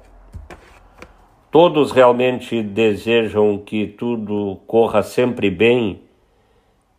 Todos 1.50 1.92
realmente 1.92 2.62
desejam 2.62 3.56
que 3.56 3.86
tudo 3.86 4.58
corra 4.66 5.02
sempre 5.02 5.50
bem 5.50 6.02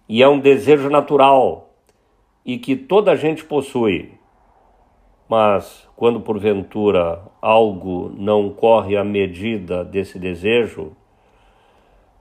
e 0.08 0.24
é 0.24 0.28
um 0.28 0.40
desejo 0.40 0.90
natural 0.90 1.70
e 2.44 2.58
que 2.58 2.76
toda 2.76 3.12
a 3.12 3.16
gente 3.16 3.46
possui. 3.46 4.12
Mas 5.30 5.88
quando 5.96 6.20
porventura 6.20 7.22
algo 7.40 8.12
não 8.18 8.50
corre 8.50 8.98
à 8.98 9.04
medida 9.04 9.86
desse 9.86 10.18
desejo, 10.18 10.94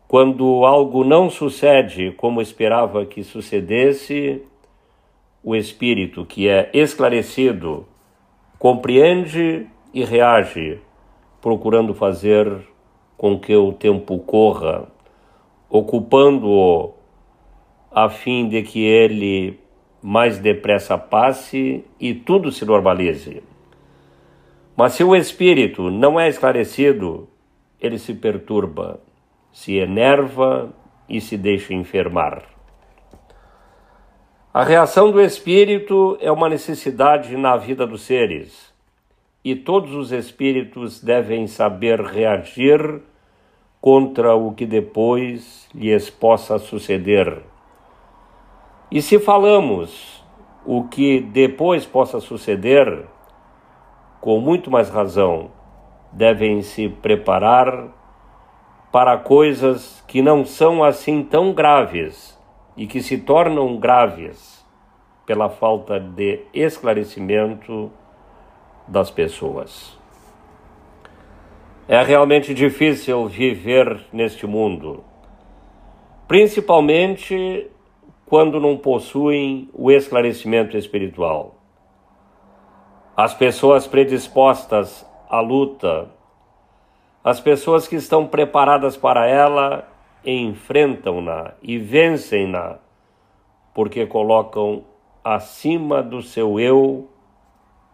quando 0.07 0.67
algo 0.67 1.05
não 1.05 1.31
sucede 1.31 2.11
como 2.13 2.43
esperava 2.43 3.07
que 3.07 3.23
sucedesse, 3.23 4.43
o 5.43 5.57
espírito 5.57 6.27
que 6.27 6.47
é 6.47 6.69
esclarecido 6.75 7.87
compreende 8.59 9.67
e 9.95 10.05
reage, 10.05 10.79
procurando 11.41 11.95
fazer 11.95 12.67
com 13.17 13.39
que 13.39 13.55
o 13.55 13.73
tempo 13.73 14.19
corra, 14.19 14.87
ocupando-o 15.69 16.95
a 17.91 18.09
fim 18.09 18.49
de 18.49 18.63
que 18.63 18.85
ele 18.85 19.59
mais 20.03 20.39
depressa 20.39 20.97
passe 20.97 21.85
e 21.99 22.15
tudo 22.15 22.53
se 22.53 22.65
normalize. 22.65 23.43
Mas 24.77 24.93
se 24.93 25.03
o 25.03 25.17
espírito 25.17 25.91
não 25.91 26.21
é 26.21 26.29
esclarecido, 26.29 27.29
ele 27.81 27.99
se 27.99 28.15
perturba, 28.15 29.01
se 29.51 29.77
enerva 29.77 30.73
e 31.09 31.21
se 31.21 31.37
deixa 31.37 31.75
enfermar. 31.75 32.45
A 34.55 34.63
reação 34.63 35.11
do 35.11 35.21
espírito 35.21 36.17
é 36.21 36.31
uma 36.31 36.49
necessidade 36.49 37.37
na 37.37 37.57
vida 37.57 37.87
dos 37.87 38.03
seres, 38.03 38.73
e 39.51 39.57
todos 39.57 39.95
os 39.95 40.13
espíritos 40.13 41.03
devem 41.03 41.47
saber 41.47 42.03
reagir 42.03 43.01
contra 43.81 44.35
o 44.35 44.53
que 44.53 44.67
depois 44.67 45.67
lhes 45.75 46.11
possa 46.11 46.59
suceder. 46.59 47.41
E 48.91 49.01
se 49.01 49.19
falamos 49.19 50.23
o 50.67 50.85
que 50.85 51.21
depois 51.21 51.87
possa 51.87 52.21
suceder, 52.21 53.07
com 54.21 54.39
muito 54.39 54.71
mais 54.71 54.91
razão, 54.91 55.51
devem 56.13 56.61
se 56.61 56.87
preparar 56.87 57.89
para 58.93 59.17
coisas 59.17 60.05
que 60.07 60.21
não 60.21 60.45
são 60.45 60.85
assim 60.85 61.23
tão 61.23 61.55
graves 61.55 62.39
e 62.77 62.87
que 62.87 63.01
se 63.01 63.17
tornam 63.17 63.79
graves 63.79 64.63
pela 65.25 65.49
falta 65.49 65.99
de 65.99 66.41
esclarecimento 66.53 67.91
das 68.89 69.11
pessoas. 69.11 69.97
É 71.87 72.03
realmente 72.03 72.53
difícil 72.53 73.27
viver 73.27 74.05
neste 74.13 74.47
mundo, 74.47 75.05
principalmente 76.27 77.71
quando 78.27 78.61
não 78.61 78.77
possuem 78.77 79.71
o 79.73 79.91
esclarecimento 79.91 80.77
espiritual. 80.77 81.55
As 83.17 83.33
pessoas 83.35 83.87
predispostas 83.87 85.07
à 85.29 85.41
luta, 85.41 86.11
as 87.25 87.41
pessoas 87.41 87.89
que 87.89 87.97
estão 87.97 88.27
preparadas 88.27 88.97
para 88.97 89.27
ela, 89.27 89.89
enfrentam-na 90.25 91.55
e 91.63 91.79
vencem-na, 91.79 92.79
porque 93.75 94.07
colocam 94.07 94.85
acima 95.25 96.03
do 96.03 96.23
seu 96.23 96.61
eu 96.61 97.09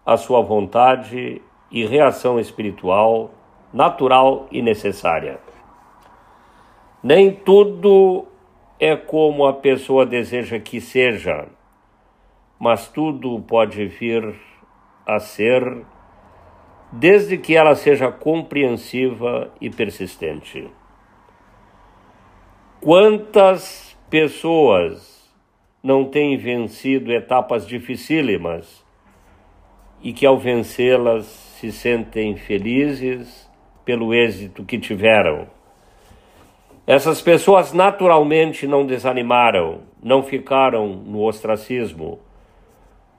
a 0.05 0.17
sua 0.17 0.41
vontade 0.41 1.41
e 1.71 1.87
reação 1.87 2.39
espiritual 2.39 3.31
natural 3.73 4.47
e 4.53 4.63
necessária. 4.63 5.41
Nem 7.03 7.35
tudo 7.35 8.27
é 8.79 8.95
como 8.97 9.47
a 9.47 9.53
pessoa 9.53 10.07
deseja 10.07 10.59
que 10.61 10.81
seja, 10.81 11.49
mas 12.59 12.89
tudo 12.89 13.41
pode 13.41 13.87
vir 13.87 14.35
a 15.05 15.19
ser 15.19 15.85
desde 16.93 17.37
que 17.37 17.57
ela 17.57 17.75
seja 17.75 18.11
compreensiva 18.13 19.53
e 19.61 19.69
persistente. 19.69 20.71
Quantas 22.81 23.99
pessoas 24.09 25.29
não 25.83 26.05
têm 26.05 26.37
vencido 26.37 27.13
etapas 27.13 27.67
dificílimas 27.67 28.84
e 30.05 30.13
que 30.13 30.27
ao 30.27 30.37
vencê-las 30.39 31.25
se 31.25 31.73
sentem 31.73 32.37
felizes 32.37 33.51
pelo 33.87 34.13
êxito 34.13 34.63
que 34.63 34.79
tiveram? 34.79 35.47
Essas 36.87 37.23
pessoas 37.23 37.73
naturalmente 37.73 38.67
não 38.67 38.85
desanimaram, 38.85 39.81
não 40.03 40.23
ficaram 40.23 40.89
no 40.89 41.25
ostracismo, 41.25 42.19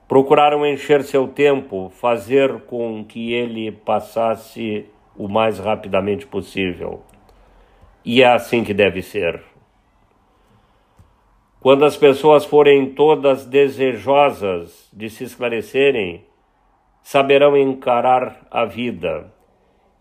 procuraram 0.06 0.64
encher 0.64 1.02
seu 1.02 1.26
tempo, 1.26 1.90
fazer 1.90 2.60
com 2.60 3.04
que 3.04 3.32
ele 3.32 3.72
passasse 3.72 4.86
o 5.16 5.26
mais 5.26 5.58
rapidamente 5.58 6.24
possível. 6.24 7.02
E 8.04 8.22
é 8.22 8.28
assim 8.28 8.62
que 8.62 8.72
deve 8.72 9.02
ser. 9.02 9.42
Quando 11.58 11.84
as 11.84 11.96
pessoas 11.96 12.44
forem 12.44 12.90
todas 12.94 13.44
desejosas 13.44 14.88
de 14.92 15.10
se 15.10 15.24
esclarecerem, 15.24 16.25
saberão 17.06 17.56
encarar 17.56 18.44
a 18.50 18.64
vida 18.64 19.32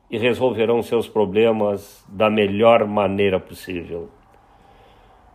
e 0.10 0.18
resolverão 0.18 0.82
seus 0.82 1.08
problemas 1.08 2.04
da 2.10 2.32
melhor 2.32 2.88
maneira 2.88 3.39
possível. 3.39 4.10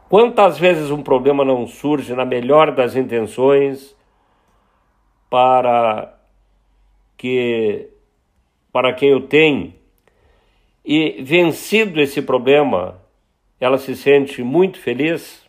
Quantas 0.08 0.58
vezes 0.58 0.90
um 0.90 1.00
problema 1.00 1.44
não 1.44 1.68
surge 1.68 2.12
na 2.12 2.24
melhor 2.24 2.74
das 2.74 2.96
intenções 2.96 3.96
para 5.30 6.12
que 7.16 7.88
para 8.72 8.92
quem 8.92 9.14
o 9.14 9.20
tem 9.20 9.76
e 10.84 11.22
vencido 11.22 12.00
esse 12.00 12.20
problema, 12.20 13.00
ela 13.60 13.78
se 13.78 13.94
sente 13.94 14.42
muito 14.42 14.80
feliz? 14.80 15.48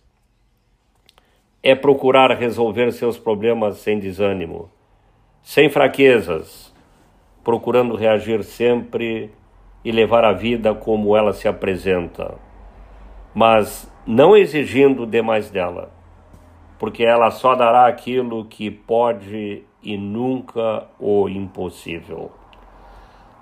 É 1.63 1.73
procurar 1.73 2.29
resolver 2.38 2.91
seus 2.91 3.17
problemas 3.17 3.77
sem 3.77 3.97
desânimo, 3.97 4.69
sem 5.41 5.69
fraquezas, 5.69 6.73
procurando 7.43 7.95
reagir 7.95 8.43
sempre 8.43 9.32
e 9.84 9.91
levar 9.91 10.23
a 10.23 10.34
vida 10.34 10.73
como 10.73 11.15
ela 11.17 11.34
se 11.34 11.47
apresenta, 11.47 12.36
mas 13.34 13.91
não 14.06 14.36
exigindo 14.36 15.06
demais 15.06 15.49
dela, 15.49 15.91
porque 16.77 17.04
ela 17.04 17.32
só 17.32 17.56
dará 17.56 17.88
aquilo 17.88 18.45
que 18.45 18.69
pode 18.69 19.63
e 19.84 19.97
nunca 19.97 20.88
o 20.99 21.27
impossível. 21.27 22.32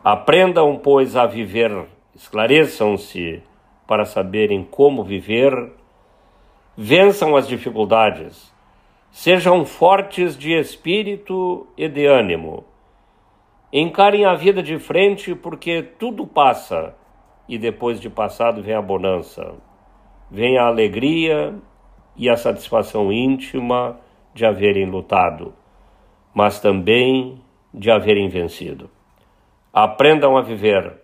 Aprendam, 0.03 0.77
pois, 0.77 1.15
a 1.15 1.25
viver, 1.25 1.85
esclareçam-se 2.15 3.43
para 3.85 4.05
saberem 4.05 4.63
como 4.63 5.03
viver, 5.03 5.73
vençam 6.77 7.35
as 7.35 7.47
dificuldades, 7.47 8.53
sejam 9.11 9.65
fortes 9.65 10.37
de 10.37 10.53
espírito 10.53 11.67
e 11.77 11.87
de 11.87 12.05
ânimo 12.05 12.65
Encarem 13.71 14.25
a 14.25 14.33
vida 14.33 14.63
de 14.63 14.79
frente 14.79 15.35
porque 15.35 15.83
tudo 15.83 16.25
passa 16.25 16.95
e 17.47 17.55
depois 17.55 18.01
de 18.01 18.09
passado 18.09 18.63
vem 18.63 18.73
a 18.73 18.81
bonança. 18.81 19.53
Vem 20.31 20.57
a 20.57 20.65
alegria 20.65 21.53
e 22.15 22.27
a 22.27 22.35
satisfação 22.35 23.11
íntima 23.11 23.99
de 24.33 24.43
haverem 24.43 24.89
lutado, 24.89 25.53
mas 26.33 26.59
também 26.59 27.39
de 27.71 27.91
haverem 27.91 28.27
vencido. 28.27 28.89
Aprendam 29.71 30.35
a 30.35 30.41
viver. 30.41 31.01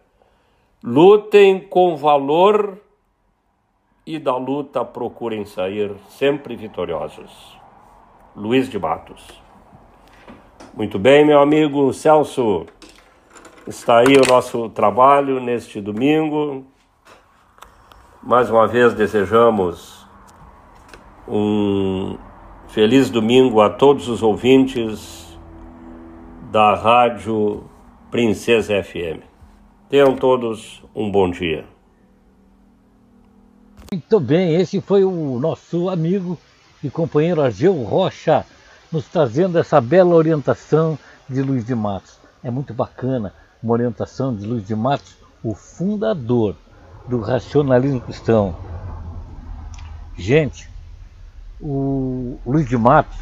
Lutem 0.84 1.60
com 1.60 1.96
valor 1.96 2.82
e 4.08 4.18
da 4.18 4.36
luta 4.36 4.84
procurem 4.84 5.46
sair 5.46 5.96
sempre 6.10 6.56
vitoriosos. 6.56 7.65
Luiz 8.36 8.70
de 8.70 8.78
Matos 8.78 9.46
muito 10.76 11.00
bem, 11.00 11.24
meu 11.24 11.40
amigo 11.40 11.94
Celso. 11.94 12.66
Está 13.66 14.00
aí 14.00 14.18
o 14.18 14.28
nosso 14.28 14.68
trabalho 14.68 15.40
neste 15.40 15.80
domingo. 15.80 16.66
Mais 18.22 18.50
uma 18.50 18.68
vez 18.68 18.94
desejamos 18.94 20.06
um 21.26 22.18
feliz 22.68 23.10
domingo 23.10 23.62
a 23.62 23.70
todos 23.70 24.10
os 24.10 24.22
ouvintes 24.22 25.40
da 26.52 26.76
Rádio 26.76 27.64
Princesa 28.12 28.84
FM. 28.84 29.24
Tenham 29.88 30.14
todos 30.14 30.84
um 30.94 31.10
bom 31.10 31.32
dia. 31.32 31.64
Muito 33.90 34.20
bem, 34.20 34.56
esse 34.56 34.82
foi 34.82 35.06
o 35.06 35.40
nosso 35.40 35.90
amigo 35.90 36.38
e 36.86 36.90
companheiro 36.92 37.42
Argeu 37.42 37.74
Rocha 37.84 38.46
nos 38.92 39.08
trazendo 39.08 39.58
essa 39.58 39.82
bela 39.82 40.14
orientação 40.14 40.98
de 41.28 41.42
Luiz 41.42 41.66
de 41.66 41.74
Matos. 41.74 42.20
É 42.44 42.52
muito 42.52 42.74
bacana 42.76 43.34
uma 43.62 43.74
orientação 43.74 44.36
de 44.36 44.46
Luiz 44.46 44.68
de 44.68 44.76
Matos, 44.76 45.16
o 45.44 45.56
fundador 45.56 46.56
do 47.08 47.20
racionalismo 47.22 48.02
cristão. 48.02 48.56
Gente, 50.16 50.70
o 51.60 52.38
Luiz 52.46 52.70
de 52.70 52.78
Matos 52.78 53.18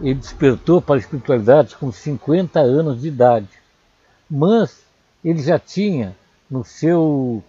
ele 0.00 0.14
despertou 0.14 0.80
para 0.80 0.94
a 0.94 0.98
espiritualidade 0.98 1.76
com 1.76 1.90
50 1.90 2.60
anos 2.60 3.00
de 3.02 3.08
idade, 3.08 3.48
mas 4.30 4.84
ele 5.24 5.42
já 5.42 5.58
tinha 5.58 6.16
no 6.48 6.64
seu 6.64 7.42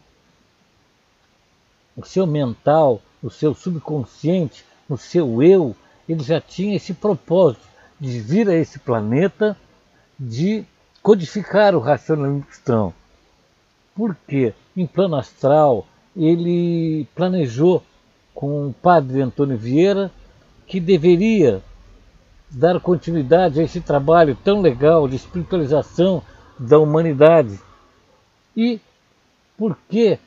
no 1.95 2.05
seu 2.05 2.25
mental, 2.25 2.99
no 3.21 3.29
seu 3.29 3.53
subconsciente, 3.53 4.65
no 4.91 4.97
seu 4.97 5.41
eu, 5.41 5.73
ele 6.07 6.21
já 6.21 6.41
tinha 6.41 6.75
esse 6.75 6.93
propósito 6.93 7.65
de 7.97 8.19
vir 8.19 8.49
a 8.49 8.55
esse 8.55 8.77
planeta 8.77 9.57
de 10.19 10.65
codificar 11.01 11.73
o 11.73 11.79
racionalismo 11.79 12.43
cristão. 12.43 12.93
Porque 13.95 14.53
em 14.75 14.85
plano 14.85 15.15
astral 15.15 15.87
ele 16.15 17.07
planejou 17.15 17.81
com 18.35 18.67
o 18.67 18.73
padre 18.73 19.21
Antônio 19.21 19.57
Vieira 19.57 20.11
que 20.67 20.79
deveria 20.79 21.61
dar 22.49 22.81
continuidade 22.81 23.61
a 23.61 23.63
esse 23.63 23.79
trabalho 23.79 24.37
tão 24.43 24.59
legal 24.59 25.07
de 25.07 25.15
espiritualização 25.15 26.21
da 26.59 26.77
humanidade. 26.77 27.57
E 28.57 28.81
por 29.57 29.77
que 29.89 30.19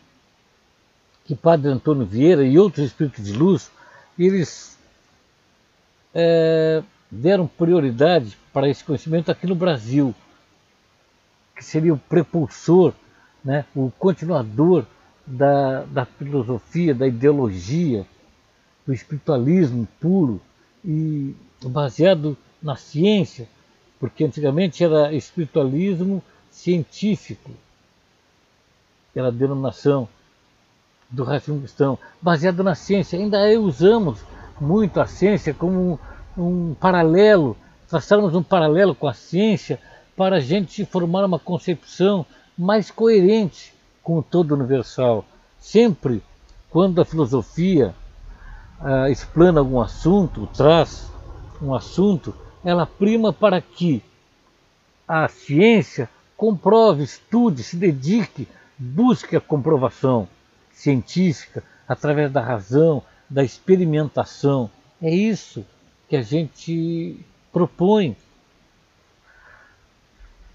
que 1.25 1.35
Padre 1.35 1.71
Antônio 1.71 2.05
Vieira 2.05 2.45
e 2.45 2.59
outros 2.59 2.85
espíritos 2.85 3.25
de 3.25 3.33
luz 3.33 3.71
eles 4.19 4.79
é, 6.15 6.83
deram 7.11 7.47
prioridade 7.47 8.39
para 8.53 8.69
esse 8.69 8.85
conhecimento 8.85 9.31
aqui 9.31 9.47
no 9.47 9.55
Brasil, 9.55 10.15
que 11.57 11.65
seria 11.65 11.93
o 11.93 11.99
prepulsor, 11.99 12.93
né, 13.45 13.65
o 13.75 13.91
continuador 13.99 14.87
da, 15.27 15.83
da 15.85 16.05
filosofia, 16.05 16.95
da 16.95 17.07
ideologia, 17.07 18.07
do 18.87 18.93
espiritualismo 18.93 19.89
puro 20.01 20.41
e 20.85 21.35
baseado 21.63 22.37
na 22.63 22.77
ciência, 22.77 23.49
porque 23.99 24.25
antigamente 24.25 24.85
era 24.85 25.13
espiritualismo 25.13 26.23
científico, 26.51 27.51
era 29.15 29.29
a 29.29 29.33
denominação 29.33 30.09
do 31.11 31.23
racionalismo 31.23 31.61
cristão, 31.61 31.99
baseado 32.21 32.63
na 32.63 32.75
ciência. 32.75 33.19
Ainda 33.19 33.39
usamos 33.61 34.21
muito 34.61 35.01
a 35.01 35.07
ciência 35.07 35.55
como 35.55 35.99
um 36.37 36.75
paralelo, 36.75 37.57
traçarmos 37.89 38.35
um 38.35 38.43
paralelo 38.43 38.95
com 38.95 39.07
a 39.07 39.15
ciência 39.15 39.81
para 40.17 40.37
a 40.37 40.41
gente 40.41 40.85
formar 40.85 41.25
uma 41.25 41.39
concepção 41.39 42.25
mais 42.57 42.91
coerente 42.91 43.75
com 44.03 44.19
o 44.19 44.23
todo 44.23 44.55
universal. 44.55 45.25
Sempre 45.59 46.23
quando 46.71 47.01
a 47.01 47.05
filosofia 47.05 47.95
ah, 48.81 49.09
explana 49.11 49.61
algum 49.61 49.81
assunto, 49.81 50.49
traz 50.55 51.11
um 51.63 51.75
assunto, 51.75 52.35
ela 52.65 52.87
prima 52.87 53.33
para 53.33 53.61
que 53.61 54.03
a 55.07 55.29
ciência 55.29 56.09
comprove, 56.37 57.03
estude, 57.03 57.63
se 57.63 57.77
dedique, 57.77 58.49
busque 58.79 59.37
a 59.37 59.41
comprovação 59.41 60.29
científica 60.75 61.63
através 61.89 62.31
da 62.31 62.41
razão, 62.41 63.03
da 63.29 63.43
experimentação. 63.43 64.71
É 65.01 65.11
isso 65.11 65.65
que 66.09 66.17
a 66.17 66.23
gente 66.23 67.19
propõe. 67.53 68.17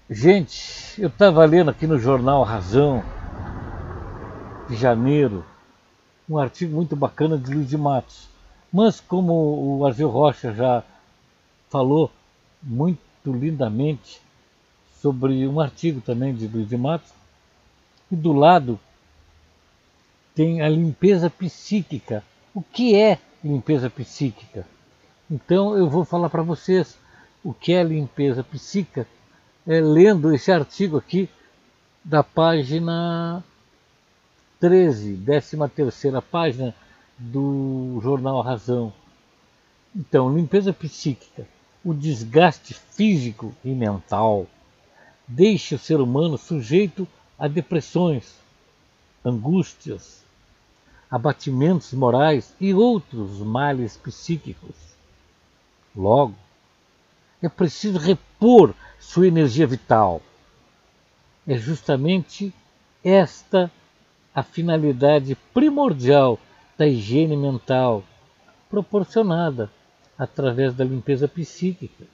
Gente, 0.08 1.00
eu 1.00 1.08
estava 1.08 1.44
lendo 1.44 1.70
aqui 1.70 1.86
no 1.86 1.98
jornal 1.98 2.42
Razão, 2.42 3.02
de 4.68 4.76
janeiro, 4.76 5.44
um 6.28 6.38
artigo 6.38 6.74
muito 6.74 6.94
bacana 6.94 7.36
de 7.38 7.52
Luiz 7.52 7.68
de 7.68 7.76
Matos. 7.76 8.28
Mas 8.72 9.00
como 9.00 9.78
o 9.78 9.86
Argel 9.86 10.08
Rocha 10.08 10.52
já 10.52 10.84
falou 11.68 12.10
muito 12.62 13.00
lindamente 13.26 14.20
sobre 15.00 15.46
um 15.46 15.60
artigo 15.60 16.00
também 16.00 16.34
de 16.34 16.46
Luiz 16.46 16.68
de 16.68 16.76
Matos, 16.76 17.12
e 18.10 18.16
do 18.16 18.32
lado 18.32 18.78
tem 20.40 20.62
a 20.62 20.70
limpeza 20.70 21.28
psíquica. 21.28 22.24
O 22.54 22.62
que 22.62 22.96
é 22.96 23.18
limpeza 23.44 23.90
psíquica? 23.90 24.66
Então 25.30 25.76
eu 25.76 25.86
vou 25.86 26.02
falar 26.02 26.30
para 26.30 26.42
vocês 26.42 26.96
o 27.44 27.52
que 27.52 27.74
é 27.74 27.82
limpeza 27.82 28.42
psíquica, 28.42 29.06
é, 29.66 29.82
lendo 29.82 30.34
esse 30.34 30.50
artigo 30.50 30.96
aqui 30.96 31.28
da 32.02 32.22
página 32.22 33.44
13, 34.58 35.18
13 35.26 35.58
terceira 35.76 36.22
página 36.22 36.74
do 37.18 38.00
jornal 38.02 38.40
Razão. 38.40 38.94
Então, 39.94 40.34
limpeza 40.34 40.72
psíquica, 40.72 41.46
o 41.84 41.92
desgaste 41.92 42.72
físico 42.72 43.54
e 43.62 43.72
mental 43.72 44.46
deixa 45.28 45.74
o 45.74 45.78
ser 45.78 46.00
humano 46.00 46.38
sujeito 46.38 47.06
a 47.38 47.46
depressões, 47.46 48.36
angústias, 49.22 50.19
abatimentos 51.10 51.92
morais 51.92 52.54
e 52.60 52.72
outros 52.72 53.40
males 53.40 53.96
psíquicos. 53.96 54.76
Logo, 55.94 56.34
é 57.42 57.48
preciso 57.48 57.98
repor 57.98 58.74
sua 58.98 59.26
energia 59.26 59.66
vital. 59.66 60.22
É 61.46 61.56
justamente 61.56 62.54
esta 63.02 63.70
a 64.32 64.42
finalidade 64.42 65.34
primordial 65.52 66.38
da 66.78 66.86
higiene 66.86 67.36
mental, 67.36 68.04
proporcionada 68.68 69.70
através 70.16 70.74
da 70.74 70.84
limpeza 70.84 71.26
psíquica, 71.26 72.04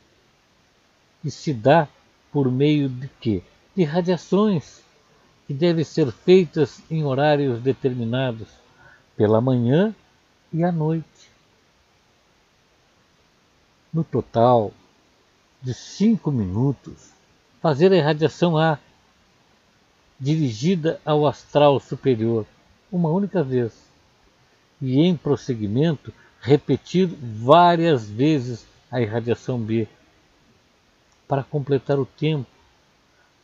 que 1.20 1.30
se 1.30 1.52
dá 1.52 1.86
por 2.32 2.50
meio 2.50 2.88
de 2.88 3.08
quê? 3.20 3.42
De 3.76 3.84
radiações 3.84 4.82
que 5.46 5.52
devem 5.52 5.84
ser 5.84 6.10
feitas 6.10 6.82
em 6.90 7.04
horários 7.04 7.60
determinados, 7.60 8.48
pela 9.16 9.40
manhã 9.40 9.94
e 10.52 10.62
à 10.62 10.70
noite. 10.70 11.30
No 13.92 14.04
total 14.04 14.72
de 15.62 15.72
cinco 15.72 16.30
minutos, 16.30 17.10
fazer 17.60 17.92
a 17.92 17.96
irradiação 17.96 18.58
A 18.58 18.78
dirigida 20.20 21.00
ao 21.04 21.26
astral 21.26 21.80
superior 21.80 22.46
uma 22.90 23.08
única 23.08 23.42
vez 23.42 23.72
e 24.80 25.00
em 25.00 25.16
prosseguimento 25.16 26.12
repetir 26.40 27.06
várias 27.06 28.08
vezes 28.08 28.66
a 28.90 29.00
irradiação 29.00 29.58
B 29.58 29.88
para 31.26 31.42
completar 31.42 31.98
o 31.98 32.06
tempo, 32.06 32.46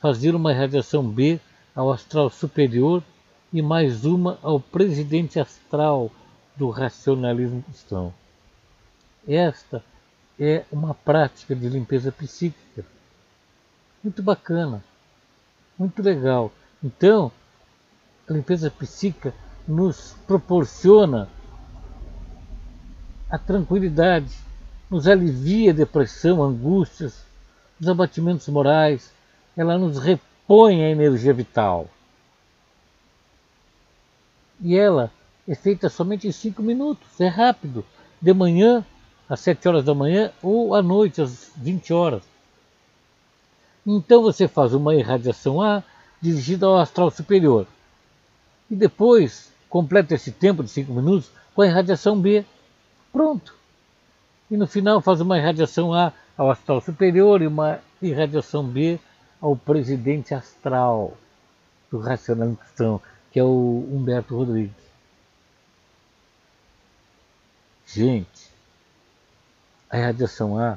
fazer 0.01 0.35
uma 0.35 0.53
irradiação 0.53 1.03
B 1.03 1.41
ao 1.75 1.91
astral 1.91 2.31
superior 2.31 3.03
e 3.53 3.61
mais 3.61 4.05
uma 4.05 4.39
ao 4.43 4.59
presidente 4.59 5.39
astral 5.39 6.11
do 6.57 6.71
racionalismo 6.71 7.63
cristão. 7.63 8.13
Esta 9.29 9.85
é 10.39 10.65
uma 10.73 10.95
prática 10.95 11.55
de 11.55 11.69
limpeza 11.69 12.11
psíquica 12.11 12.85
muito 14.03 14.23
bacana, 14.23 14.83
muito 15.79 16.03
legal. 16.03 16.51
Então, 16.83 17.31
a 18.29 18.33
limpeza 18.33 18.71
psíquica 18.71 19.35
nos 19.69 20.17
proporciona 20.27 21.29
a 23.31 23.39
tranquilidade, 23.39 24.35
nos 24.91 25.07
alivia 25.07 25.71
a 25.71 25.75
depressão, 25.75 26.43
angústias, 26.43 27.25
os 27.81 27.89
abatimentos 27.89 28.49
morais, 28.49 29.13
ela 29.57 29.79
nos 29.79 29.99
repõe 29.99 30.85
a 30.85 30.91
energia 30.91 31.33
vital. 31.33 31.89
E 34.63 34.77
ela 34.79 35.11
é 35.47 35.55
feita 35.55 35.89
somente 35.89 36.29
em 36.29 36.33
cinco 36.33 36.63
minutos, 36.63 37.21
é 37.21 37.27
rápido, 37.27 37.85
de 38.21 38.33
manhã 38.33 38.87
às 39.29 39.41
sete 39.41 39.67
horas 39.69 39.85
da 39.85 39.95
manhã 39.95 40.31
ou 40.41 40.75
à 40.75 40.81
noite 40.81 41.21
às 41.21 41.51
20 41.57 41.93
horas. 41.93 42.23
Então 43.85 44.23
você 44.23 44.47
faz 44.47 44.73
uma 44.73 44.95
irradiação 44.95 45.61
A 45.61 45.83
dirigida 46.21 46.67
ao 46.67 46.79
astral 46.79 47.11
superior. 47.11 47.67
E 48.71 48.77
depois 48.77 49.51
completa 49.69 50.15
esse 50.15 50.31
tempo 50.31 50.63
de 50.63 50.71
cinco 50.71 50.93
minutos 50.93 51.31
com 51.55 51.63
a 51.63 51.67
irradiação 51.67 52.21
B. 52.21 52.45
Pronto. 53.13 53.55
E 54.51 54.57
no 54.57 54.67
final 54.67 55.01
faz 55.01 55.21
uma 55.21 55.39
irradiação 55.39 55.93
A 55.93 56.13
ao 56.37 56.51
astral 56.51 56.81
superior 56.81 57.43
e 57.43 57.47
uma 57.47 57.81
irradiação 58.01 58.65
B 58.65 59.01
ao 59.41 59.57
presidente 59.57 60.35
astral 60.35 61.17
do 61.91 61.99
racionalismo 61.99 62.57
cristão, 62.57 63.01
que 63.33 63.41
é 63.41 63.43
o 63.43 63.89
Humberto 63.91 64.37
Rodrigues. 64.37 64.77
Gente, 67.87 68.51
a 69.91 69.99
irradiação 69.99 70.59
A 70.59 70.77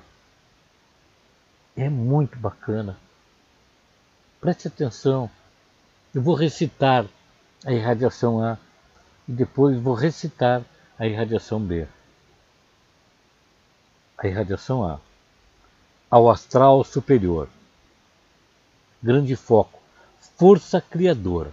é 1.75 1.89
muito 1.89 2.39
bacana. 2.39 2.97
Preste 4.39 4.69
atenção. 4.69 5.29
Eu 6.13 6.21
vou 6.21 6.33
recitar 6.33 7.05
a 7.65 7.73
irradiação 7.73 8.41
A 8.41 8.57
e 9.27 9.33
depois 9.33 9.77
vou 9.77 9.93
recitar 9.93 10.63
a 10.97 11.05
irradiação 11.05 11.59
B. 11.59 11.85
A 14.17 14.27
irradiação 14.27 14.85
A 14.87 14.99
ao 16.09 16.29
astral 16.29 16.85
superior. 16.85 17.49
Grande 19.03 19.35
foco, 19.35 19.81
força 20.37 20.79
criadora. 20.79 21.51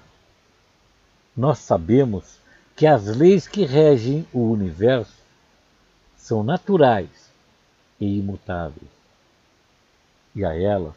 Nós 1.37 1.59
sabemos 1.59 2.39
que 2.77 2.87
as 2.87 3.07
leis 3.07 3.49
que 3.49 3.65
regem 3.65 4.27
o 4.33 4.51
universo 4.51 5.15
são 6.17 6.43
naturais 6.43 7.31
e 8.01 8.19
imutáveis. 8.19 8.91
E 10.35 10.45
a 10.45 10.55
elas 10.55 10.95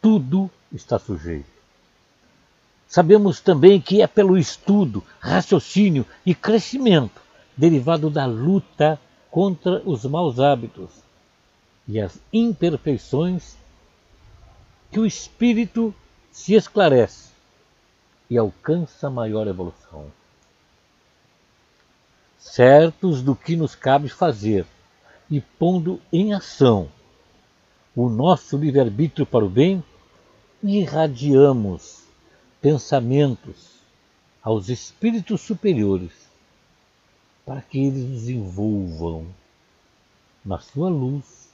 tudo 0.00 0.50
está 0.72 0.98
sujeito. 0.98 1.50
Sabemos 2.86 3.40
também 3.40 3.80
que 3.80 4.02
é 4.02 4.06
pelo 4.06 4.36
estudo, 4.36 5.04
raciocínio 5.20 6.06
e 6.24 6.34
crescimento 6.34 7.20
derivado 7.56 8.08
da 8.08 8.26
luta 8.26 8.98
contra 9.30 9.82
os 9.84 10.04
maus 10.04 10.40
hábitos 10.40 10.90
e 11.86 12.00
as 12.00 12.18
imperfeições 12.32 13.56
que 14.90 14.98
o 14.98 15.06
espírito 15.06 15.94
se 16.32 16.54
esclarece 16.54 17.29
e 18.30 18.38
alcança 18.38 19.10
maior 19.10 19.48
evolução. 19.48 20.10
Certos 22.38 23.20
do 23.20 23.34
que 23.34 23.56
nos 23.56 23.74
cabe 23.74 24.08
fazer 24.08 24.64
e 25.28 25.40
pondo 25.40 26.00
em 26.12 26.32
ação 26.32 26.88
o 27.94 28.08
nosso 28.08 28.56
livre-arbítrio 28.56 29.26
para 29.26 29.44
o 29.44 29.50
bem, 29.50 29.82
irradiamos 30.62 32.04
pensamentos 32.60 33.80
aos 34.42 34.68
espíritos 34.68 35.40
superiores 35.40 36.30
para 37.44 37.60
que 37.60 37.78
eles 37.78 38.08
nos 38.08 38.28
envolvam 38.28 39.26
na 40.44 40.58
sua 40.60 40.88
luz 40.88 41.50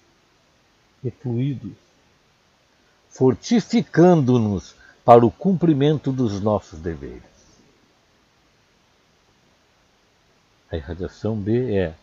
e 1.02 1.10
fluidos, 1.10 1.76
fortificando-nos 3.08 4.76
para 5.06 5.24
o 5.24 5.30
cumprimento 5.30 6.10
dos 6.10 6.40
nossos 6.40 6.80
deveres. 6.80 7.22
A 10.68 10.76
irradiação 10.76 11.36
B 11.36 11.76
é 11.76 11.94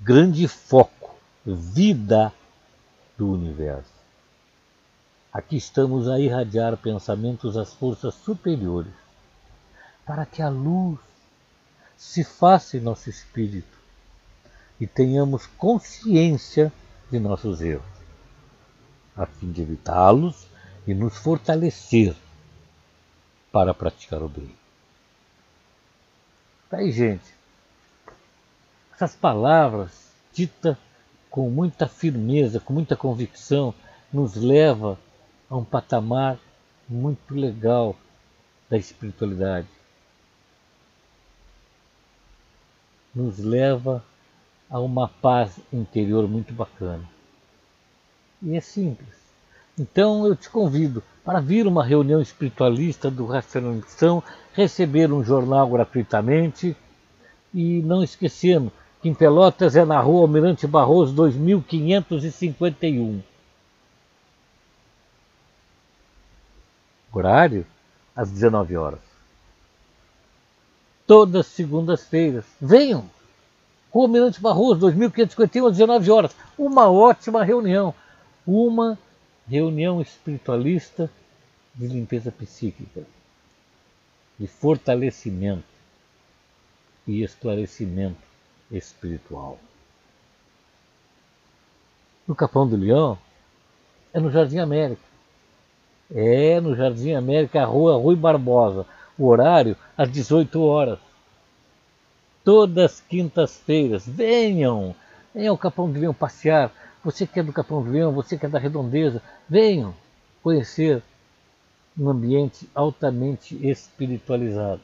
grande 0.00 0.48
foco, 0.48 1.14
vida 1.44 2.32
do 3.18 3.30
universo. 3.30 3.92
Aqui 5.30 5.58
estamos 5.58 6.08
a 6.08 6.18
irradiar 6.18 6.74
pensamentos 6.78 7.54
às 7.54 7.74
forças 7.74 8.14
superiores, 8.14 8.94
para 10.06 10.24
que 10.24 10.40
a 10.40 10.48
luz 10.48 10.98
se 11.98 12.24
faça 12.24 12.78
em 12.78 12.80
nosso 12.80 13.10
espírito 13.10 13.76
e 14.80 14.86
tenhamos 14.86 15.46
consciência 15.58 16.72
de 17.10 17.18
nossos 17.18 17.60
erros, 17.60 17.84
a 19.14 19.26
fim 19.26 19.52
de 19.52 19.60
evitá-los 19.60 20.53
e 20.86 20.94
nos 20.94 21.16
fortalecer 21.16 22.14
para 23.50 23.72
praticar 23.72 24.22
o 24.22 24.28
bem. 24.28 24.54
Tá 26.68 26.78
aí, 26.78 26.90
gente. 26.90 27.34
Essas 28.94 29.14
palavras 29.14 30.12
ditas 30.32 30.76
com 31.30 31.50
muita 31.50 31.88
firmeza, 31.88 32.60
com 32.60 32.72
muita 32.72 32.96
convicção, 32.96 33.74
nos 34.12 34.34
leva 34.34 34.98
a 35.48 35.56
um 35.56 35.64
patamar 35.64 36.38
muito 36.88 37.34
legal 37.34 37.96
da 38.68 38.76
espiritualidade. 38.76 39.68
Nos 43.14 43.38
leva 43.38 44.04
a 44.68 44.80
uma 44.80 45.08
paz 45.08 45.58
interior 45.72 46.28
muito 46.28 46.52
bacana. 46.52 47.08
E 48.42 48.56
é 48.56 48.60
simples. 48.60 49.23
Então 49.78 50.26
eu 50.26 50.34
te 50.36 50.48
convido 50.48 51.02
para 51.24 51.40
vir 51.40 51.66
uma 51.66 51.84
reunião 51.84 52.20
espiritualista 52.20 53.10
do 53.10 53.26
Racionalização, 53.26 54.22
receber 54.52 55.12
um 55.12 55.24
jornal 55.24 55.68
gratuitamente 55.68 56.76
e 57.52 57.82
não 57.82 58.02
esquecendo 58.02 58.72
que 59.02 59.08
em 59.08 59.14
Pelotas 59.14 59.76
é 59.76 59.84
na 59.84 60.00
rua 60.00 60.22
Almirante 60.22 60.66
Barroso 60.66 61.12
2551. 61.12 63.22
Horário 67.12 67.66
às 68.14 68.30
19 68.30 68.76
horas. 68.76 69.00
Todas 71.06 71.46
segundas-feiras. 71.46 72.44
Venham! 72.60 73.10
Rua 73.92 74.06
Almirante 74.06 74.40
Barroso 74.40 74.80
2551 74.80 75.66
às 75.66 75.72
19 75.72 76.10
horas. 76.10 76.34
Uma 76.56 76.90
ótima 76.90 77.44
reunião. 77.44 77.94
Uma 78.46 78.98
reunião 79.48 80.00
espiritualista 80.00 81.10
de 81.74 81.86
limpeza 81.86 82.30
psíquica, 82.30 83.02
de 84.38 84.46
fortalecimento 84.46 85.64
e 87.06 87.22
esclarecimento 87.22 88.22
espiritual. 88.70 89.58
No 92.26 92.34
Capão 92.34 92.66
do 92.66 92.76
Leão 92.76 93.18
é 94.12 94.20
no 94.20 94.30
Jardim 94.30 94.58
América. 94.58 95.02
É 96.14 96.60
no 96.60 96.74
Jardim 96.74 97.12
América, 97.12 97.62
a 97.62 97.66
rua 97.66 97.96
Rui 97.96 98.16
Barbosa. 98.16 98.86
O 99.18 99.26
horário 99.26 99.76
às 99.96 100.10
18 100.10 100.62
horas. 100.62 100.98
Todas 102.42 103.00
quintas-feiras. 103.00 104.06
Venham! 104.06 104.94
Venham 105.34 105.52
ao 105.52 105.58
Capão 105.58 105.90
do 105.90 105.98
Leão 105.98 106.14
passear. 106.14 106.72
Você 107.04 107.26
que 107.26 107.38
é 107.38 107.42
do 107.42 107.52
Capão 107.52 107.82
do 107.82 107.90
Leão, 107.90 108.12
você 108.12 108.38
que 108.38 108.46
é 108.46 108.48
da 108.48 108.58
Redondeza, 108.58 109.20
venham 109.46 109.94
conhecer 110.42 111.02
um 111.98 112.08
ambiente 112.08 112.68
altamente 112.74 113.54
espiritualizado. 113.68 114.80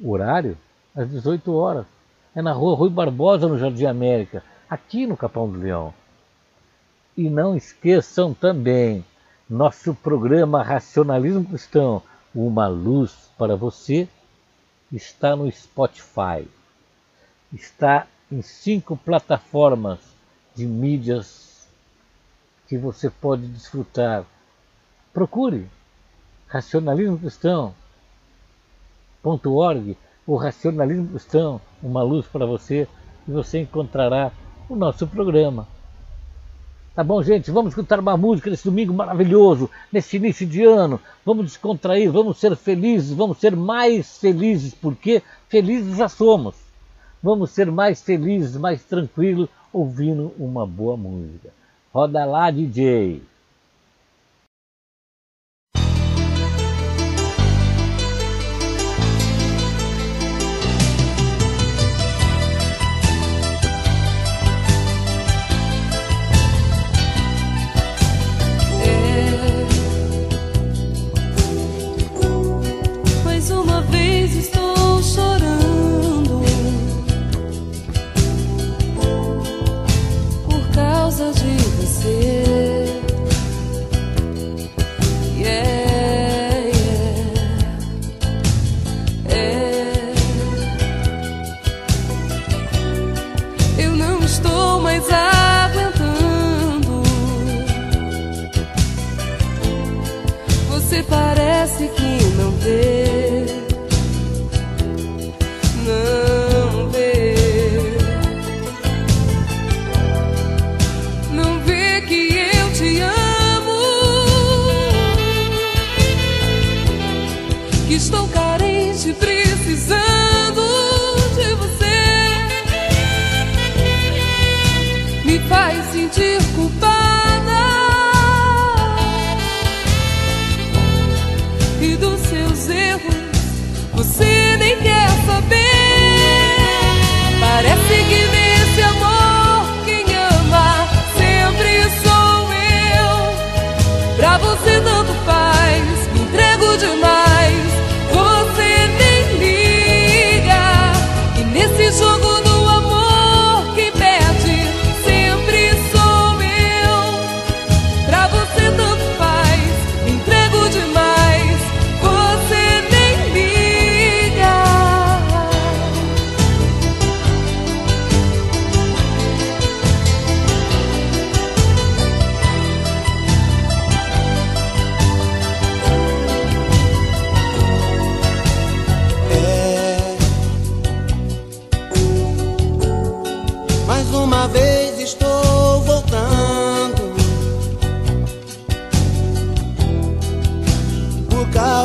O 0.00 0.10
horário? 0.10 0.58
Às 0.94 1.08
18 1.08 1.54
horas. 1.54 1.86
É 2.34 2.42
na 2.42 2.52
rua 2.52 2.76
Rui 2.76 2.90
Barbosa, 2.90 3.46
no 3.46 3.58
Jardim 3.58 3.86
América, 3.86 4.42
aqui 4.68 5.06
no 5.06 5.16
Capão 5.16 5.48
do 5.48 5.58
Leão. 5.58 5.94
E 7.16 7.30
não 7.30 7.56
esqueçam 7.56 8.34
também 8.34 9.04
nosso 9.48 9.94
programa 9.94 10.62
Racionalismo 10.62 11.44
Cristão, 11.44 12.02
Uma 12.34 12.66
Luz 12.66 13.30
para 13.38 13.56
Você, 13.56 14.08
está 14.92 15.36
no 15.36 15.50
Spotify. 15.50 16.46
Está 17.52 18.06
em 18.30 18.42
cinco 18.42 18.96
plataformas 18.96 20.15
de 20.56 20.66
mídias 20.66 21.68
que 22.66 22.76
você 22.78 23.08
pode 23.10 23.46
desfrutar. 23.46 24.24
Procure 25.12 25.68
Racionalismo 26.48 27.18
Cristão.org 27.18 27.74
ou 30.26 30.36
Racionalismo 30.36 31.08
Cristão, 31.08 31.60
uma 31.82 32.02
luz 32.02 32.26
para 32.26 32.46
você, 32.46 32.88
e 33.28 33.30
você 33.30 33.60
encontrará 33.60 34.32
o 34.68 34.74
nosso 34.74 35.06
programa. 35.06 35.68
Tá 36.94 37.04
bom, 37.04 37.22
gente? 37.22 37.50
Vamos 37.50 37.72
escutar 37.72 38.00
uma 38.00 38.16
música 38.16 38.48
nesse 38.48 38.64
domingo 38.64 38.94
maravilhoso, 38.94 39.70
nesse 39.92 40.16
início 40.16 40.46
de 40.46 40.64
ano. 40.64 40.98
Vamos 41.26 41.44
descontrair, 41.44 42.10
vamos 42.10 42.38
ser 42.38 42.56
felizes, 42.56 43.12
vamos 43.12 43.36
ser 43.38 43.54
mais 43.54 44.16
felizes, 44.16 44.72
porque 44.72 45.22
felizes 45.48 45.98
já 45.98 46.08
somos. 46.08 46.54
Vamos 47.22 47.50
ser 47.50 47.70
mais 47.70 48.00
felizes, 48.00 48.56
mais 48.56 48.82
tranquilos, 48.82 49.50
ouvindo 49.76 50.32
uma 50.38 50.66
boa 50.66 50.96
música. 50.96 51.50
Roda 51.92 52.24
lá, 52.24 52.50
DJ! 52.50 53.20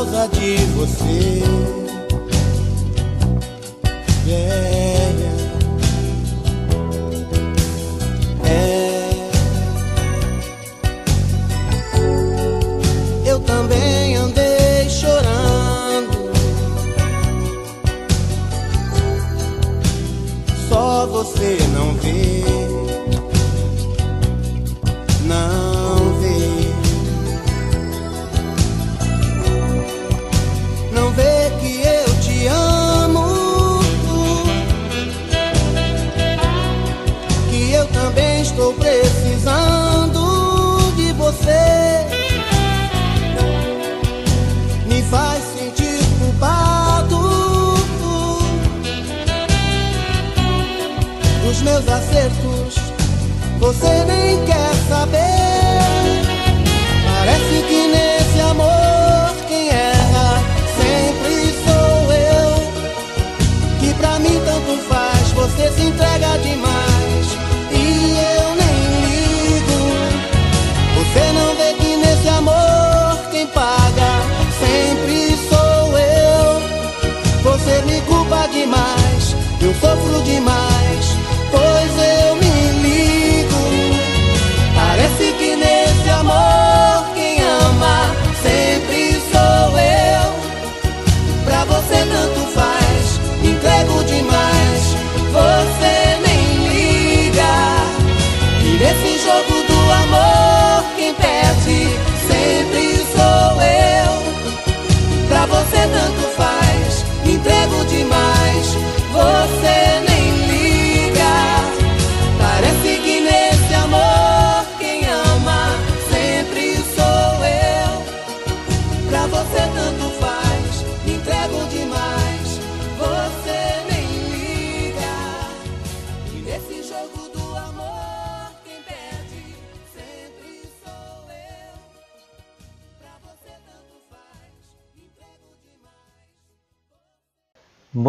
causa 0.02 0.28
de 0.30 0.56
você. 0.76 1.44
Yeah. 4.26 4.71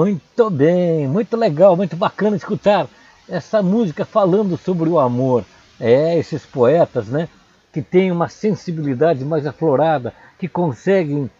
Muito 0.02 0.50
bem, 0.50 1.06
muito 1.06 1.36
legal, 1.36 1.76
muito 1.76 1.94
bacana 1.94 2.36
escutar 2.36 2.88
essa 3.28 3.62
música 3.62 4.04
falando 4.04 4.56
sobre 4.56 4.88
o 4.88 4.98
amor. 4.98 5.44
É, 5.78 6.18
esses 6.18 6.44
poetas, 6.44 7.06
né, 7.06 7.28
que 7.72 7.80
têm 7.80 8.10
uma 8.10 8.28
sensibilidade 8.28 9.24
mais 9.24 9.46
aflorada, 9.46 10.12
que 10.40 10.48
conseguem 10.48 11.30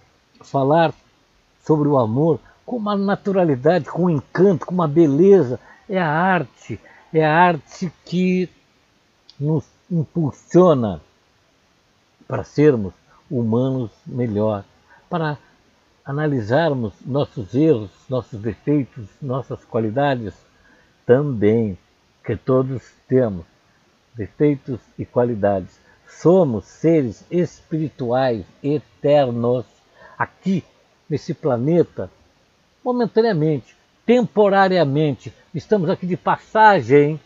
falar 0.41 0.95
sobre 1.67 1.89
o 1.89 1.99
amor 1.99 2.39
com 2.65 2.77
uma 2.77 2.97
naturalidade, 2.97 3.87
com 3.87 4.05
um 4.05 4.11
encanto, 4.11 4.65
com 4.65 4.75
uma 4.75 4.87
beleza. 4.87 5.59
É 5.89 6.01
a 6.01 6.09
arte, 6.09 6.79
é 7.13 7.27
a 7.27 7.35
arte 7.35 7.93
que 8.05 8.49
nos 9.41 9.65
impulsiona 9.91 11.01
para 12.29 12.45
sermos 12.45 12.95
humanos 13.29 13.91
melhor, 14.07 14.63
para 15.11 15.37
analisarmos 16.05 16.95
nossos 17.05 17.55
erros, 17.55 17.91
nossos 18.09 18.41
defeitos, 18.41 19.09
nossas 19.21 19.65
qualidades 19.65 20.35
também, 21.07 21.79
que 22.25 22.37
todos 22.37 22.83
temos 23.09 23.45
defeitos 24.15 24.81
e 24.99 25.05
qualidades. 25.05 25.81
Somos 26.07 26.65
seres 26.67 27.25
espirituais 27.31 28.45
eternos 28.63 29.65
aqui 30.19 30.65
nesse 31.09 31.35
planeta, 31.35 32.11
momentaneamente, 32.85 33.77
temporariamente. 34.05 35.33
Estamos 35.55 35.89
aqui 35.89 36.07
de 36.07 36.17
passagem. 36.17 37.19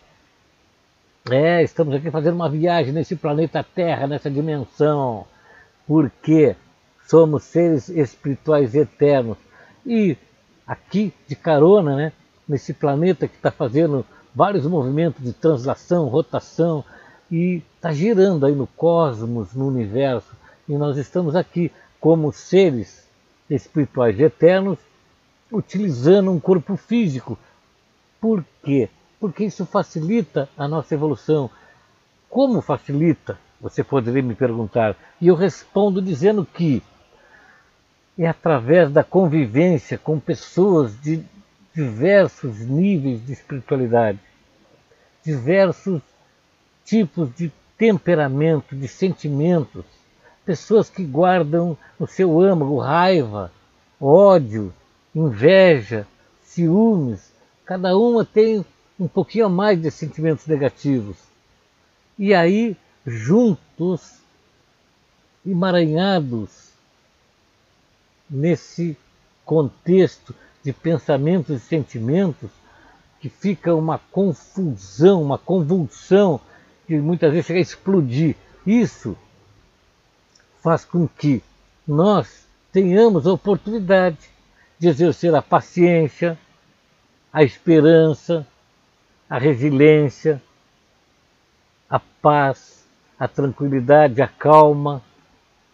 É, 1.31 1.63
estamos 1.63 1.95
aqui 1.95 2.11
fazendo 2.11 2.35
uma 2.35 2.49
viagem 2.49 2.93
nesse 2.93 3.17
planeta 3.17 3.63
Terra, 3.63 4.07
nessa 4.07 4.31
dimensão, 4.31 5.27
porque 5.87 6.55
somos 7.07 7.45
seres 7.45 7.89
espirituais 7.89 8.75
eternos. 8.75 9.39
E 9.85 10.17
aqui 10.67 11.13
de 11.27 11.37
carona, 11.37 11.97
né, 11.97 12.13
nesse 12.49 12.73
planeta 12.73 13.29
que 13.29 13.37
está 13.37 13.51
fazendo 13.51 14.05
vários 14.35 14.67
movimentos 14.67 15.25
de 15.25 15.33
translação, 15.33 16.09
rotação, 16.09 16.85
e 17.31 17.63
está 17.75 17.93
girando 17.93 18.47
aí 18.47 18.55
no 18.55 18.67
cosmos, 18.67 19.55
no 19.55 19.67
universo. 19.67 20.31
E 20.69 20.77
nós 20.77 20.97
estamos 20.97 21.35
aqui 21.35 21.73
como 22.01 22.33
seres 22.33 23.07
espirituais 23.49 24.19
eternos, 24.21 24.79
utilizando 25.51 26.31
um 26.31 26.41
corpo 26.41 26.77
físico. 26.77 27.39
Por 28.21 28.45
quê? 28.65 28.89
Porque 29.21 29.45
isso 29.45 29.65
facilita 29.65 30.49
a 30.57 30.67
nossa 30.69 30.95
evolução. 30.95 31.51
Como 32.29 32.61
facilita? 32.61 33.39
Você 33.61 33.83
poderia 33.83 34.23
me 34.23 34.35
perguntar. 34.35 34.97
E 35.21 35.29
eu 35.29 35.35
respondo 35.35 36.03
dizendo 36.03 36.45
que 36.45 36.83
é 38.19 38.27
através 38.27 38.91
da 38.91 39.05
convivência 39.05 39.99
com 39.99 40.19
pessoas 40.19 40.99
de 41.01 41.23
diversos 41.75 42.61
níveis 42.61 43.25
de 43.27 43.35
espiritualidade, 43.35 44.19
diversos 45.23 46.01
tipos 46.85 47.35
de 47.35 47.53
temperamento, 47.77 48.75
de 48.75 48.89
sentimentos, 48.89 49.85
pessoas 50.45 50.89
que 50.89 51.05
guardam 51.05 51.77
no 52.01 52.07
seu 52.07 52.41
âmago 52.41 52.79
raiva, 52.79 53.53
ódio, 54.01 54.73
inveja, 55.15 56.07
ciúmes, 56.43 57.33
cada 57.67 57.97
uma 57.97 58.25
tem 58.25 58.65
um 58.99 59.07
pouquinho 59.07 59.47
a 59.47 59.51
mais 59.51 59.81
de 59.81 59.91
sentimentos 59.91 60.47
negativos. 60.47 61.19
E 62.19 62.33
aí, 62.33 62.75
juntos, 63.05 64.21
emaranhados 65.45 66.66
nesse 68.29 68.97
contexto 69.45 70.35
de 70.63 70.73
pensamentos 70.73 71.57
e 71.57 71.61
sentimentos, 71.61 72.51
que 73.21 73.29
fica 73.29 73.75
uma 73.75 73.99
confusão, 73.99 75.23
uma 75.23 75.39
convulsão, 75.39 76.41
que 76.87 76.97
muitas 76.99 77.31
vezes 77.33 77.47
chega 77.47 77.59
a 77.59 77.63
explodir. 77.63 78.37
Isso 78.67 79.17
faz 80.63 80.85
com 80.85 81.07
que 81.07 81.43
nós 81.87 82.47
tenhamos 82.73 83.27
a 83.27 83.33
oportunidade 83.33 84.19
de 84.79 84.89
exercer 84.89 85.35
a 85.35 85.41
paciência, 85.41 86.39
a 87.33 87.43
esperança, 87.43 88.47
a 89.31 89.39
resiliência, 89.39 90.43
a 91.89 91.99
paz, 91.99 92.85
a 93.19 93.27
tranquilidade, 93.27 94.21
a 94.21 94.29
calma, 94.29 95.03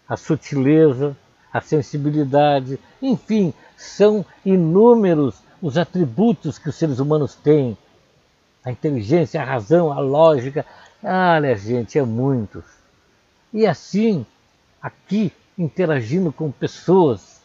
a 0.07 0.15
sutileza, 0.15 1.17
a 1.53 1.61
sensibilidade, 1.61 2.79
enfim, 2.99 3.53
são 3.77 4.25
inúmeros 4.43 5.35
os 5.61 5.77
atributos 5.77 6.57
que 6.57 6.67
os 6.67 6.75
seres 6.75 6.99
humanos 6.99 7.35
têm. 7.35 7.77
A 8.65 8.71
inteligência, 8.71 9.41
a 9.41 9.45
razão, 9.45 9.93
a 9.93 9.99
lógica. 9.99 10.65
Olha, 11.03 11.55
gente, 11.55 11.99
é 11.99 12.03
muitos. 12.03 12.63
E 13.53 13.67
assim, 13.67 14.25
aqui, 14.81 15.31
interagindo 15.57 16.31
com 16.31 16.49
pessoas 16.51 17.41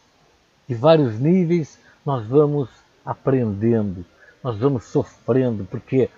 de 0.66 0.74
vários 0.74 1.18
níveis, 1.18 1.78
nós 2.04 2.26
vamos 2.26 2.70
aprendendo, 3.04 4.04
nós 4.42 4.58
vamos 4.58 4.84
sofrendo, 4.84 5.64
porque 5.64 6.08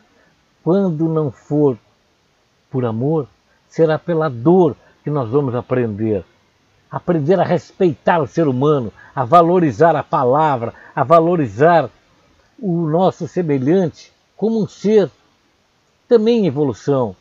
quando 0.62 1.08
não 1.08 1.30
for 1.30 1.76
por 2.70 2.84
amor, 2.84 3.26
será 3.68 3.98
pela 3.98 4.28
dor 4.28 4.76
que 5.02 5.10
nós 5.10 5.28
vamos 5.30 5.54
aprender. 5.54 6.24
Aprender 6.90 7.38
a 7.38 7.44
respeitar 7.44 8.20
o 8.20 8.26
ser 8.26 8.48
humano, 8.48 8.92
a 9.14 9.24
valorizar 9.24 9.94
a 9.94 10.02
palavra, 10.02 10.74
a 10.94 11.04
valorizar 11.04 11.88
o 12.58 12.86
nosso 12.86 13.28
semelhante 13.28 14.12
como 14.36 14.62
um 14.62 14.66
ser 14.66 15.10
também 16.08 16.40
em 16.40 16.46
evolução. 16.46 17.14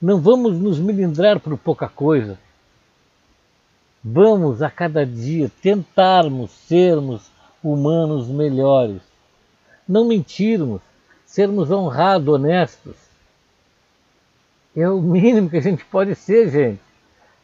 Não 0.00 0.20
vamos 0.20 0.58
nos 0.58 0.78
melindrar 0.78 1.40
por 1.40 1.56
pouca 1.56 1.88
coisa. 1.88 2.38
Vamos 4.02 4.60
a 4.60 4.70
cada 4.70 5.06
dia 5.06 5.50
tentarmos 5.62 6.50
sermos 6.50 7.30
humanos 7.62 8.28
melhores. 8.28 9.00
Não 9.88 10.06
mentirmos, 10.06 10.82
sermos 11.24 11.70
honrados, 11.70 12.28
honestos. 12.28 12.96
É 14.76 14.88
o 14.88 15.00
mínimo 15.00 15.48
que 15.48 15.56
a 15.56 15.62
gente 15.62 15.84
pode 15.86 16.14
ser, 16.14 16.50
gente. 16.50 16.80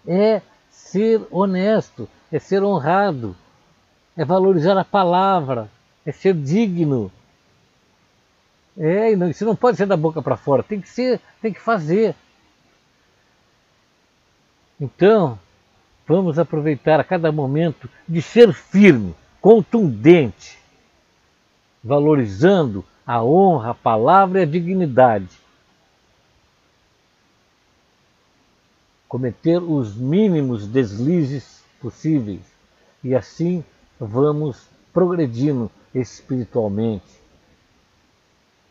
É 0.06 0.42
ser 0.90 1.24
honesto, 1.30 2.08
é 2.32 2.38
ser 2.38 2.62
honrado, 2.62 3.36
é 4.16 4.24
valorizar 4.24 4.76
a 4.76 4.84
palavra, 4.84 5.70
é 6.04 6.10
ser 6.10 6.34
digno. 6.34 7.10
É, 8.76 9.10
isso 9.12 9.44
não 9.44 9.54
pode 9.54 9.76
ser 9.76 9.86
da 9.86 9.96
boca 9.96 10.20
para 10.20 10.36
fora, 10.36 10.62
tem 10.62 10.80
que 10.80 10.88
ser, 10.88 11.20
tem 11.40 11.52
que 11.52 11.60
fazer. 11.60 12.14
Então, 14.80 15.38
vamos 16.06 16.38
aproveitar 16.38 16.98
a 16.98 17.04
cada 17.04 17.30
momento 17.30 17.88
de 18.08 18.20
ser 18.20 18.52
firme, 18.52 19.14
contundente, 19.40 20.58
valorizando 21.84 22.84
a 23.06 23.22
honra, 23.22 23.70
a 23.70 23.74
palavra 23.74 24.40
e 24.40 24.42
a 24.42 24.46
dignidade. 24.46 25.39
Cometer 29.10 29.60
os 29.60 29.96
mínimos 29.96 30.68
deslizes 30.68 31.64
possíveis 31.80 32.42
e 33.02 33.12
assim 33.12 33.64
vamos 33.98 34.68
progredindo 34.92 35.68
espiritualmente 35.92 37.20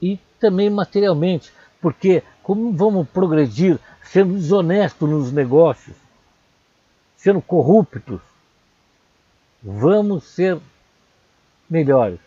e 0.01 0.17
também 0.39 0.69
materialmente, 0.69 1.51
porque 1.81 2.23
como 2.41 2.71
vamos 2.71 3.09
progredir 3.09 3.77
sendo 4.01 4.35
desonestos 4.35 5.09
nos 5.09 5.29
negócios, 5.33 5.97
sendo 7.17 7.41
corruptos? 7.41 8.21
Vamos 9.61 10.23
ser 10.23 10.57
melhores. 11.69 12.21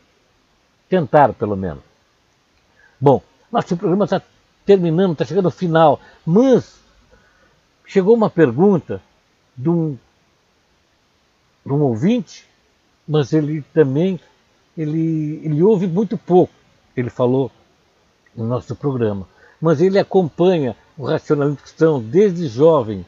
Tentar, 0.86 1.32
pelo 1.32 1.56
menos. 1.56 1.82
Bom, 3.00 3.22
nosso 3.50 3.74
programa 3.74 4.04
está 4.04 4.20
terminando, 4.66 5.12
está 5.12 5.24
chegando 5.24 5.46
ao 5.46 5.50
final, 5.50 5.98
mas 6.26 6.81
chegou 7.86 8.14
uma 8.14 8.30
pergunta 8.30 9.02
de 9.56 9.68
um, 9.68 9.98
de 11.64 11.72
um 11.72 11.82
ouvinte, 11.82 12.46
mas 13.06 13.32
ele 13.32 13.62
também 13.74 14.18
ele, 14.76 15.40
ele 15.44 15.62
ouve 15.62 15.86
muito 15.86 16.16
pouco, 16.16 16.52
ele 16.96 17.10
falou 17.10 17.50
no 18.34 18.46
nosso 18.46 18.74
programa 18.74 19.26
mas 19.62 19.80
ele 19.80 19.96
acompanha 19.96 20.76
o 20.98 21.04
racionalismo 21.06 21.62
cristão 21.62 22.02
desde 22.02 22.48
jovem. 22.48 23.06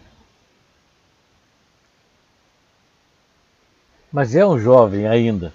Mas 4.13 4.37
é 4.37 4.47
um 4.47 4.57
jovem 4.57 5.09
ainda. 5.09 5.53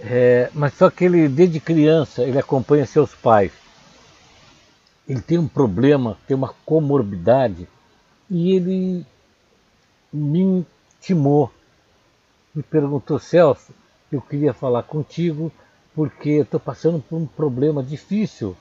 É, 0.00 0.50
mas 0.52 0.74
só 0.74 0.90
que 0.90 1.04
ele, 1.04 1.28
desde 1.28 1.60
criança, 1.60 2.24
ele 2.24 2.36
acompanha 2.36 2.84
seus 2.84 3.14
pais. 3.14 3.52
Ele 5.08 5.20
tem 5.20 5.38
um 5.38 5.46
problema, 5.46 6.18
tem 6.26 6.36
uma 6.36 6.52
comorbidade, 6.66 7.68
e 8.32 8.52
ele 8.52 9.06
me 10.10 10.64
intimou, 10.98 11.52
me 12.54 12.62
perguntou, 12.62 13.18
Celso, 13.18 13.74
eu 14.10 14.22
queria 14.22 14.54
falar 14.54 14.84
contigo 14.84 15.52
porque 15.94 16.30
estou 16.30 16.58
passando 16.58 16.98
por 16.98 17.16
um 17.16 17.26
problema 17.26 17.82
difícil 17.82 18.56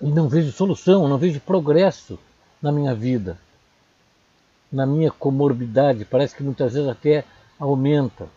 e 0.00 0.06
não 0.06 0.28
vejo 0.28 0.52
solução, 0.52 1.08
não 1.08 1.18
vejo 1.18 1.40
progresso 1.40 2.20
na 2.62 2.70
minha 2.70 2.94
vida, 2.94 3.36
na 4.70 4.86
minha 4.86 5.10
comorbidade. 5.10 6.04
Parece 6.04 6.36
que 6.36 6.44
muitas 6.44 6.74
vezes 6.74 6.88
até 6.88 7.24
aumenta. 7.58 8.28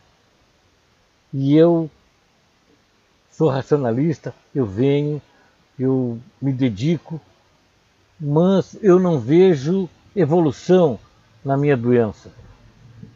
E 1.32 1.56
eu 1.56 1.88
sou 3.32 3.48
racionalista, 3.48 4.34
eu 4.56 4.66
venho, 4.66 5.22
eu 5.78 6.20
me 6.42 6.52
dedico, 6.52 7.22
mas 8.20 8.78
eu 8.82 9.00
não 9.00 9.20
vejo 9.20 9.90
evolução 10.16 11.00
na 11.44 11.58
minha 11.58 11.76
doença. 11.76 12.32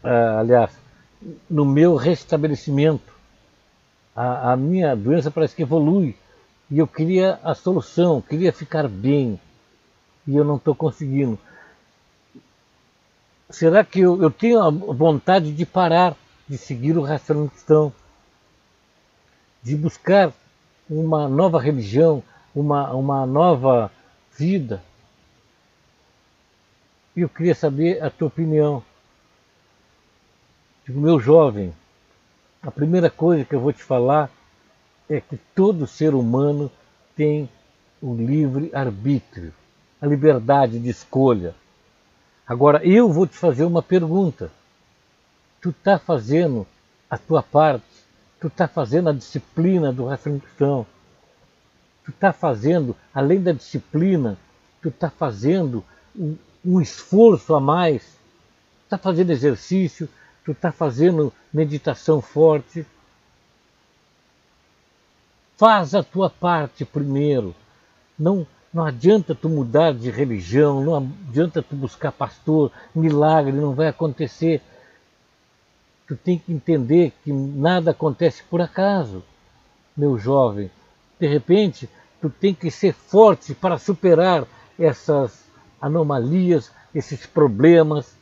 Ah, 0.04 0.40
aliás, 0.40 0.72
no 1.50 1.66
meu 1.66 1.96
restabelecimento. 1.96 3.16
A, 4.16 4.54
a 4.54 4.58
minha 4.58 4.96
doença 4.96 5.30
parece 5.30 5.56
que 5.56 5.62
evolui 5.62 6.16
e 6.70 6.80
eu 6.80 6.88
queria 6.88 7.40
a 7.44 7.54
solução, 7.54 8.22
queria 8.22 8.52
ficar 8.52 8.88
bem. 8.88 9.40
E 10.28 10.36
eu 10.36 10.44
não 10.44 10.58
estou 10.58 10.76
conseguindo. 10.76 11.40
Será 13.50 13.84
que 13.84 14.02
eu, 14.02 14.22
eu, 14.22 14.30
tenho 14.30 14.62
a 14.62 14.70
vontade 14.70 15.54
de 15.54 15.66
parar 15.66 16.16
de 16.50 16.58
seguir 16.58 16.98
o 16.98 17.02
racionalismo 17.02 17.52
cristão? 17.52 17.94
De 19.64 19.76
buscar 19.76 20.34
uma 20.90 21.30
nova 21.30 21.62
religião, 21.62 22.22
uma, 22.54 22.92
uma 22.94 23.26
nova 23.26 23.90
vida? 24.38 24.82
E 27.16 27.22
eu 27.22 27.30
queria 27.30 27.56
saber 27.56 28.02
a 28.04 28.10
tua 28.10 28.28
opinião. 28.28 28.84
Tipo, 30.86 31.00
meu 31.00 31.20
jovem, 31.20 31.74
a 32.62 32.70
primeira 32.70 33.10
coisa 33.10 33.44
que 33.44 33.56
eu 33.56 33.60
vou 33.60 33.74
te 33.74 33.84
falar 33.84 34.30
é 35.10 35.20
que 35.20 35.38
todo 35.56 35.88
ser 35.88 36.14
humano 36.14 36.72
tem 37.16 37.50
o 38.02 38.14
livre 38.14 38.70
arbítrio, 38.74 39.54
a 40.00 40.06
liberdade 40.06 40.80
de 40.80 40.90
escolha. 40.90 41.56
Agora 42.46 42.86
eu 42.86 43.12
vou 43.12 43.26
te 43.26 43.36
fazer 43.36 43.66
uma 43.66 43.82
pergunta. 43.82 44.52
Tu 45.60 45.72
está 45.72 45.98
fazendo 45.98 46.68
a 47.10 47.18
tua 47.18 47.42
parte? 47.42 47.84
Tu 48.40 48.48
está 48.48 48.68
fazendo 48.68 49.10
a 49.10 49.14
disciplina 49.14 49.92
do 49.92 50.06
raciocínio 50.06 50.42
Tu 52.08 52.12
está 52.12 52.32
fazendo, 52.32 52.96
além 53.14 53.44
da 53.44 53.52
disciplina, 53.52 54.38
tu 54.82 54.88
está 54.88 55.10
fazendo 55.10 55.84
um, 56.16 56.38
um 56.66 56.82
esforço 56.82 57.54
a 57.54 57.60
mais. 57.60 58.18
Está 58.86 58.98
fazendo 58.98 59.32
exercício, 59.32 60.08
tu 60.46 60.54
está 60.54 60.72
fazendo 60.72 61.34
meditação 61.54 62.22
forte, 62.22 62.86
Faz 65.58 65.96
a 65.96 66.04
tua 66.04 66.30
parte 66.30 66.86
primeiro. 66.86 67.56
Não, 68.18 68.46
não 68.72 68.86
adianta 68.86 69.34
tu 69.34 69.50
mudar 69.50 69.92
de 69.92 70.12
religião, 70.12 70.84
não 70.84 70.96
adianta 70.96 71.64
tu 71.64 71.76
buscar 71.76 72.12
pastor, 72.12 72.72
milagre 72.94 73.52
não 73.52 73.74
vai 73.74 73.88
acontecer. 73.88 74.62
Tu 76.08 76.16
tem 76.16 76.38
que 76.38 76.54
entender 76.54 77.12
que 77.24 77.34
nada 77.34 77.90
acontece 77.90 78.44
por 78.44 78.62
acaso, 78.62 79.24
meu 79.96 80.20
jovem. 80.20 80.70
De 81.20 81.28
repente, 81.28 81.90
tu 82.22 82.30
tem 82.30 82.54
que 82.54 82.72
ser 82.72 82.94
forte 82.94 83.54
para 83.54 83.78
superar 83.78 84.46
essas 84.78 85.46
anomalias, 85.82 86.72
esses 86.94 87.26
problemas, 87.26 88.16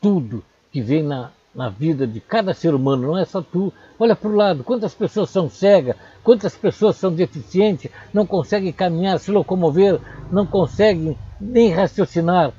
tudo 0.00 0.44
que 0.70 0.80
vem 0.80 1.02
na, 1.02 1.30
na 1.54 1.68
vida 1.68 2.06
de 2.06 2.20
cada 2.20 2.52
ser 2.54 2.74
humano, 2.74 3.08
não 3.08 3.18
é 3.18 3.24
só 3.24 3.42
tu. 3.42 3.72
Olha 3.98 4.14
para 4.14 4.28
o 4.28 4.36
lado, 4.36 4.62
quantas 4.62 4.94
pessoas 4.94 5.30
são 5.30 5.48
cegas, 5.48 5.96
quantas 6.22 6.54
pessoas 6.54 6.96
são 6.96 7.12
deficientes, 7.12 7.90
não 8.12 8.26
conseguem 8.26 8.72
caminhar, 8.72 9.18
se 9.18 9.30
locomover, 9.30 10.00
não 10.30 10.46
conseguem 10.46 11.16
nem 11.40 11.72
raciocinar. 11.72 12.52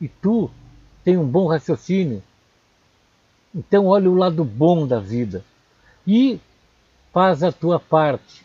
E 0.00 0.08
tu 0.08 0.50
tem 1.04 1.18
um 1.18 1.26
bom 1.26 1.46
raciocínio. 1.46 2.22
Então 3.54 3.86
olha 3.86 4.10
o 4.10 4.14
lado 4.14 4.44
bom 4.44 4.86
da 4.86 4.98
vida. 4.98 5.44
E 6.06 6.40
faz 7.12 7.42
a 7.42 7.52
tua 7.52 7.78
parte. 7.78 8.43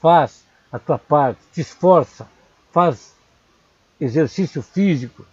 Faz 0.00 0.44
a 0.70 0.78
tua 0.78 0.98
parte, 0.98 1.40
te 1.52 1.60
esforça, 1.60 2.28
faz 2.70 3.14
exercício 4.00 4.62
físico, 4.62 5.26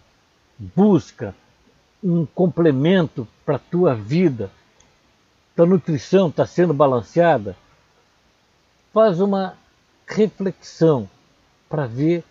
busca 0.58 1.36
um 2.04 2.26
complemento 2.26 3.28
para 3.46 3.56
a 3.56 3.60
tua 3.60 3.94
vida, 3.94 4.52
tua 5.56 5.66
nutrição 5.66 6.30
está 6.30 6.46
sendo 6.46 6.74
balanceada, 6.74 7.56
faz 8.94 9.20
uma 9.20 9.58
reflexão 10.08 11.10
para 11.68 11.86
ver 11.86 12.24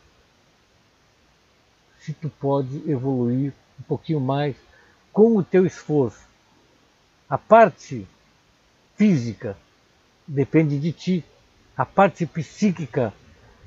se 1.99 2.13
tu 2.13 2.29
pode 2.29 2.89
evoluir 2.89 3.53
um 3.79 3.83
pouquinho 3.83 4.21
mais 4.21 4.57
com 5.13 5.37
o 5.37 5.43
teu 5.43 5.67
esforço. 5.67 6.27
A 7.29 7.39
parte 7.39 8.07
física 8.97 9.57
depende 10.27 10.79
de 10.79 10.93
ti. 10.93 11.25
A 11.77 11.85
parte 11.85 12.25
psíquica 12.25 13.13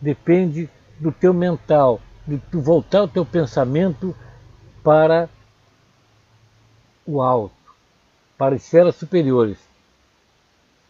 depende 0.02 0.70
do 1.00 1.12
teu 1.12 1.34
mental, 1.34 2.00
de 2.26 2.38
tu 2.38 2.62
voltar 2.62 3.04
o 3.04 3.08
teu 3.08 3.26
pensamento 3.26 4.16
para 4.84 5.30
o 7.06 7.22
alto, 7.22 7.54
para 8.38 8.56
esferas 8.56 8.96
superiores, 8.96 9.58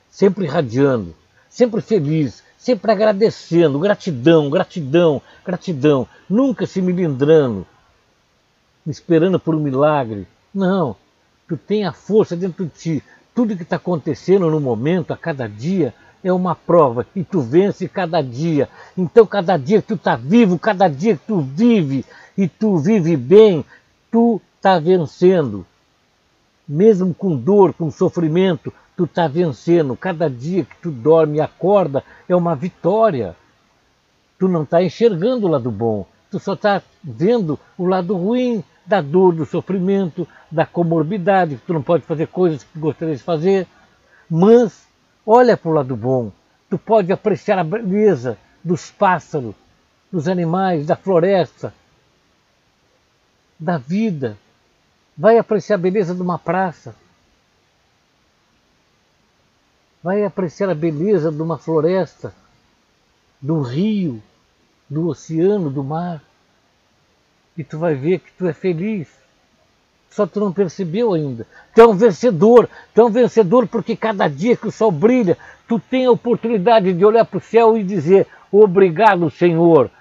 sempre 0.09 0.45
irradiando, 0.45 1.15
sempre 1.49 1.81
feliz, 1.81 2.43
sempre 2.57 2.91
agradecendo, 2.91 3.79
gratidão, 3.79 4.49
gratidão, 4.49 5.21
gratidão, 5.45 6.07
nunca 6.29 6.65
se 6.65 6.81
milindrando, 6.81 7.65
esperando 8.85 9.39
por 9.39 9.55
um 9.55 9.59
milagre. 9.59 10.27
Não, 10.53 10.95
tu 11.47 11.57
tem 11.57 11.85
a 11.85 11.93
força 11.93 12.35
dentro 12.35 12.65
de 12.65 12.71
ti. 12.71 13.03
Tudo 13.33 13.55
que 13.55 13.63
está 13.63 13.75
acontecendo 13.75 14.49
no 14.49 14.59
momento, 14.59 15.13
a 15.13 15.17
cada 15.17 15.47
dia, 15.47 15.93
é 16.23 16.31
uma 16.31 16.55
prova 16.55 17.05
e 17.15 17.23
tu 17.23 17.41
vence 17.41 17.87
cada 17.87 18.21
dia. 18.21 18.69
Então, 18.97 19.25
cada 19.25 19.57
dia 19.57 19.81
que 19.81 19.87
tu 19.89 19.95
está 19.95 20.15
vivo, 20.15 20.57
cada 20.57 20.87
dia 20.87 21.15
que 21.15 21.25
tu 21.25 21.39
vive 21.39 22.05
e 22.37 22.47
tu 22.47 22.77
vive 22.77 23.15
bem, 23.15 23.63
tu 24.11 24.41
está 24.55 24.79
vencendo. 24.79 25.65
Mesmo 26.67 27.13
com 27.13 27.35
dor, 27.35 27.73
com 27.73 27.89
sofrimento, 27.89 28.73
tu 28.95 29.05
está 29.05 29.27
vencendo. 29.27 29.95
Cada 29.95 30.29
dia 30.29 30.65
que 30.65 30.75
tu 30.81 30.91
dorme 30.91 31.37
e 31.37 31.41
acorda 31.41 32.03
é 32.27 32.35
uma 32.35 32.55
vitória. 32.55 33.35
Tu 34.37 34.47
não 34.47 34.63
está 34.63 34.83
enxergando 34.83 35.47
o 35.47 35.49
lado 35.49 35.71
bom, 35.71 36.05
tu 36.29 36.39
só 36.39 36.53
está 36.53 36.81
vendo 37.03 37.59
o 37.77 37.85
lado 37.85 38.15
ruim 38.15 38.63
da 38.85 39.01
dor, 39.01 39.33
do 39.33 39.45
sofrimento, 39.45 40.27
da 40.49 40.65
comorbidade, 40.65 41.55
que 41.55 41.65
tu 41.65 41.73
não 41.73 41.81
pode 41.81 42.03
fazer 42.03 42.27
coisas 42.27 42.63
que 42.63 42.73
tu 42.73 42.79
gostaria 42.79 43.15
de 43.15 43.23
fazer. 43.23 43.67
Mas 44.29 44.86
olha 45.27 45.57
para 45.57 45.69
o 45.69 45.73
lado 45.73 45.95
bom, 45.97 46.31
tu 46.69 46.77
pode 46.77 47.11
apreciar 47.11 47.59
a 47.59 47.63
beleza 47.63 48.37
dos 48.63 48.89
pássaros, 48.89 49.53
dos 50.09 50.29
animais, 50.29 50.87
da 50.87 50.95
floresta, 50.95 51.73
da 53.59 53.77
vida. 53.77 54.37
Vai 55.17 55.37
apreciar 55.37 55.75
a 55.75 55.79
beleza 55.79 56.15
de 56.15 56.21
uma 56.21 56.39
praça, 56.39 56.95
vai 60.01 60.23
apreciar 60.23 60.69
a 60.69 60.75
beleza 60.75 61.31
de 61.31 61.41
uma 61.41 61.57
floresta, 61.57 62.33
do 63.41 63.61
rio, 63.61 64.23
do 64.89 65.07
oceano, 65.07 65.69
do 65.69 65.83
mar. 65.83 66.23
E 67.57 67.63
tu 67.63 67.77
vai 67.77 67.95
ver 67.95 68.19
que 68.19 68.31
tu 68.31 68.47
é 68.47 68.53
feliz. 68.53 69.09
Só 70.17 70.25
tu 70.25 70.39
não 70.39 70.51
percebeu 70.51 71.13
ainda. 71.13 71.45
Tu 71.75 71.79
é 71.79 71.87
um 71.87 71.93
vencedor. 71.93 72.67
Tu 72.91 72.99
é 72.99 73.05
um 73.05 73.11
vencedor 73.11 73.67
porque 73.67 73.95
cada 73.95 74.27
dia 74.27 74.57
que 74.57 74.67
o 74.67 74.71
sol 74.71 74.89
brilha, 74.91 75.37
tu 75.67 75.79
tem 75.79 76.07
a 76.07 76.11
oportunidade 76.11 76.91
de 76.91 77.05
olhar 77.05 77.23
para 77.23 77.37
o 77.37 77.41
céu 77.41 77.77
e 77.77 77.83
dizer: 77.83 78.25
Obrigado, 78.51 79.29
Senhor. 79.29 79.91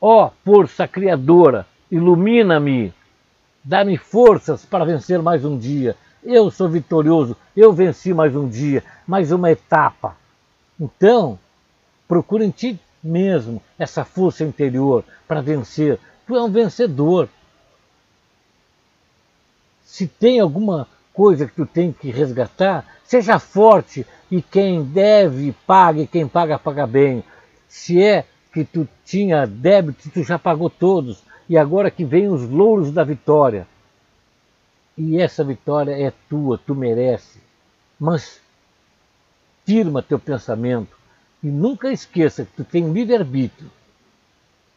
Ó 0.00 0.30
força 0.44 0.86
criadora, 0.86 1.66
ilumina-me. 1.90 2.94
Dá-me 3.64 3.96
forças 3.96 4.64
para 4.64 4.84
vencer 4.84 5.20
mais 5.20 5.44
um 5.44 5.58
dia. 5.58 5.96
Eu 6.22 6.48
sou 6.48 6.68
vitorioso, 6.68 7.36
eu 7.56 7.72
venci 7.72 8.14
mais 8.14 8.36
um 8.36 8.48
dia, 8.48 8.84
mais 9.04 9.32
uma 9.32 9.50
etapa. 9.50 10.16
Então, 10.78 11.36
procura 12.06 12.44
em 12.44 12.50
ti 12.50 12.78
mesmo 13.02 13.60
essa 13.76 14.04
força 14.04 14.44
interior 14.44 15.02
para 15.26 15.40
vencer. 15.40 15.98
Tu 16.24 16.36
é 16.36 16.40
um 16.40 16.52
vencedor. 16.52 17.28
Se 19.86 20.08
tem 20.08 20.40
alguma 20.40 20.88
coisa 21.14 21.46
que 21.46 21.54
tu 21.54 21.64
tem 21.64 21.92
que 21.92 22.10
resgatar, 22.10 22.84
seja 23.04 23.38
forte 23.38 24.04
e 24.28 24.42
quem 24.42 24.82
deve 24.82 25.54
pague, 25.64 26.08
quem 26.08 26.26
paga 26.26 26.58
paga 26.58 26.86
bem. 26.86 27.22
Se 27.68 28.02
é 28.02 28.26
que 28.52 28.64
tu 28.64 28.86
tinha 29.04 29.46
débito, 29.46 30.10
tu 30.10 30.24
já 30.24 30.38
pagou 30.38 30.68
todos 30.68 31.22
e 31.48 31.56
agora 31.56 31.88
que 31.88 32.04
vem 32.04 32.28
os 32.28 32.42
louros 32.50 32.90
da 32.90 33.04
vitória. 33.04 33.66
E 34.98 35.20
essa 35.20 35.44
vitória 35.44 35.92
é 35.92 36.12
tua, 36.28 36.58
tu 36.58 36.74
merece. 36.74 37.38
Mas 37.98 38.40
firma 39.64 40.02
teu 40.02 40.18
pensamento 40.18 40.96
e 41.42 41.46
nunca 41.46 41.92
esqueça 41.92 42.44
que 42.44 42.52
tu 42.56 42.64
tem 42.64 42.92
livre-arbítrio. 42.92 43.70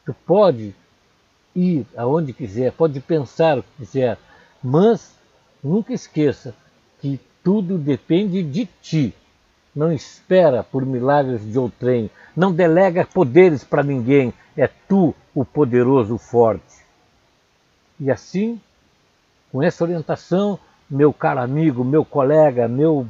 Tu 0.06 0.14
pode 0.26 0.76
ir 1.56 1.88
aonde 1.98 2.32
quiser, 2.32 2.72
pode 2.74 3.00
pensar 3.00 3.58
o 3.58 3.64
que 3.64 3.70
quiser, 3.80 4.20
mas 4.64 5.16
nunca 5.64 5.94
esqueça 5.94 6.54
que 7.00 7.20
tudo 7.44 7.78
depende 7.78 8.44
de 8.44 8.66
ti. 8.82 9.14
Não 9.76 9.92
espera 9.92 10.64
por 10.64 10.86
milagres 10.86 11.42
de 11.50 11.58
outrem, 11.58 12.10
não 12.36 12.52
delega 12.52 13.06
poderes 13.06 13.64
para 13.64 13.84
ninguém, 13.84 14.34
é 14.58 14.68
tu 14.68 15.16
o 15.34 15.46
poderoso, 15.46 16.18
forte. 16.18 16.86
E 18.00 18.10
assim 18.12 18.60
com 19.52 19.64
essa 19.64 19.84
orientação, 19.84 20.60
meu 20.90 21.12
caro 21.12 21.40
amigo, 21.40 21.84
meu 21.84 22.06
colega, 22.06 22.68
meu 22.68 23.08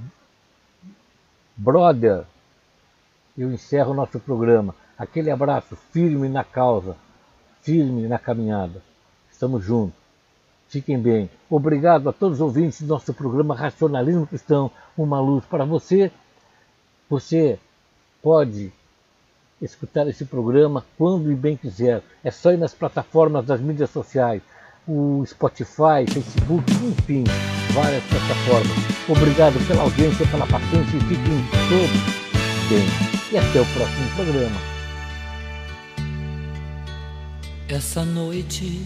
brother, 1.55 2.23
eu 3.37 3.51
encerro 3.51 3.91
o 3.91 3.95
nosso 3.95 4.19
programa. 4.19 4.73
Aquele 4.97 5.31
abraço 5.31 5.75
firme 5.91 6.29
na 6.29 6.43
causa, 6.43 6.95
firme 7.61 8.07
na 8.07 8.17
caminhada. 8.17 8.81
Estamos 9.31 9.63
juntos. 9.63 9.98
Fiquem 10.69 10.99
bem. 10.99 11.29
Obrigado 11.49 12.07
a 12.07 12.13
todos 12.13 12.37
os 12.37 12.41
ouvintes 12.41 12.81
do 12.81 12.87
nosso 12.87 13.11
programa 13.11 13.55
Racionalismo 13.55 14.27
Cristão, 14.27 14.69
uma 14.95 15.19
luz 15.19 15.43
para 15.43 15.65
você. 15.65 16.11
Você 17.09 17.57
pode 18.21 18.71
escutar 19.59 20.07
esse 20.07 20.25
programa 20.25 20.85
quando 20.95 21.31
e 21.31 21.35
bem 21.35 21.57
quiser. 21.57 22.03
É 22.23 22.29
só 22.29 22.51
ir 22.51 22.57
nas 22.57 22.73
plataformas 22.73 23.45
das 23.45 23.59
mídias 23.59 23.89
sociais 23.89 24.43
o 24.87 25.23
Spotify, 25.25 26.05
Facebook, 26.07 26.71
enfim, 26.71 27.23
várias 27.73 28.03
plataformas. 28.03 28.77
Obrigado 29.09 29.67
pela 29.67 29.81
audiência, 29.81 30.25
pela 30.27 30.45
paciência 30.45 30.97
e 30.97 31.01
fiquem 31.01 31.43
todos 31.67 32.19
bem. 32.69 32.85
E 33.31 33.37
até 33.37 33.61
o 33.61 33.65
próximo 33.65 34.15
programa. 34.15 34.59
Essa 37.67 38.03
noite 38.03 38.85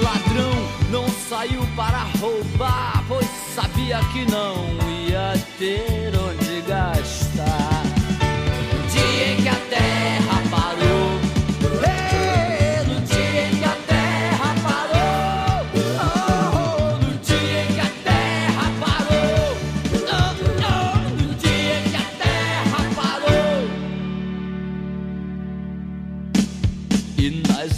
Ladrão 0.00 0.52
não 0.90 1.08
saiu 1.08 1.66
para 1.76 2.04
roubar, 2.20 3.04
pois 3.08 3.26
sabia 3.54 3.98
que 4.12 4.30
não 4.30 4.54
ia 4.90 5.34
ter 5.58 6.12
onde 6.16 6.60
gastar. 6.62 7.31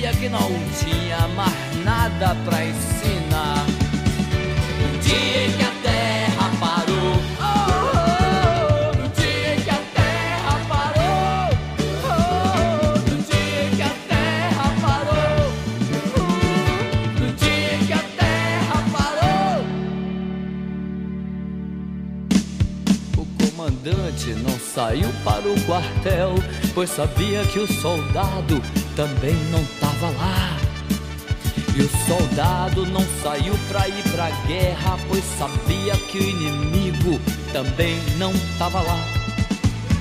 sabia 0.00 0.12
que 0.14 0.28
não 0.30 0.50
tinha 0.78 1.28
mais 1.28 1.84
nada 1.84 2.34
para 2.46 2.64
ensinar. 2.64 3.66
Um 4.82 4.98
dia 5.00 5.50
que 5.56 5.62
a 5.62 5.72
terra 5.82 6.50
parou. 6.58 7.20
oh, 7.38 8.96
no 8.96 9.08
dia 9.08 9.56
que 9.62 9.70
a 9.70 9.82
terra 9.94 10.60
parou. 10.68 11.50
oh, 12.04 12.98
no 13.10 13.16
dia 13.18 13.70
que 13.76 13.82
a 13.82 13.94
terra 14.08 14.72
parou. 14.80 15.52
oh, 16.16 17.20
no 17.20 17.28
dia 17.32 17.78
que 17.86 17.92
a 17.92 18.04
terra 18.16 18.78
parou. 18.96 19.60
O 23.18 23.24
comandante 23.44 24.30
não 24.30 24.58
saiu 24.58 25.10
para 25.22 25.46
o 25.46 25.60
quartel, 25.66 26.34
pois 26.74 26.88
sabia 26.88 27.44
que 27.44 27.58
o 27.58 27.66
soldado 27.66 28.62
também 29.00 29.34
não 29.50 29.64
tava 29.80 30.10
lá. 30.10 30.58
E 31.74 31.80
o 31.80 31.88
soldado 32.06 32.84
não 32.84 33.02
saiu 33.22 33.58
pra 33.66 33.88
ir 33.88 34.02
pra 34.10 34.28
guerra, 34.46 34.98
pois 35.08 35.24
sabia 35.38 35.96
que 35.96 36.18
o 36.18 36.22
inimigo 36.22 37.18
também 37.50 37.98
não 38.18 38.30
tava 38.58 38.82
lá. 38.82 39.02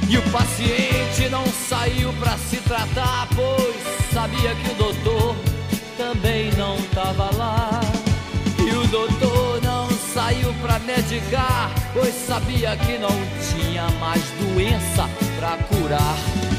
E 0.09 0.17
o 0.17 0.21
paciente 0.31 1.29
não 1.31 1.45
saiu 1.69 2.11
pra 2.19 2.37
se 2.37 2.57
tratar, 2.57 3.29
pois 3.33 3.73
sabia 4.13 4.53
que 4.53 4.71
o 4.71 4.75
doutor 4.75 5.35
também 5.97 6.51
não 6.57 6.75
tava 6.93 7.33
lá. 7.37 7.79
E 8.57 8.75
o 8.75 8.85
doutor 8.87 9.61
não 9.63 9.87
saiu 10.13 10.53
pra 10.55 10.77
medicar, 10.79 11.71
pois 11.93 12.13
sabia 12.13 12.75
que 12.75 12.97
não 12.97 13.17
tinha 13.49 13.89
mais 13.91 14.23
doença 14.41 15.09
pra 15.37 15.55
curar. 15.69 16.58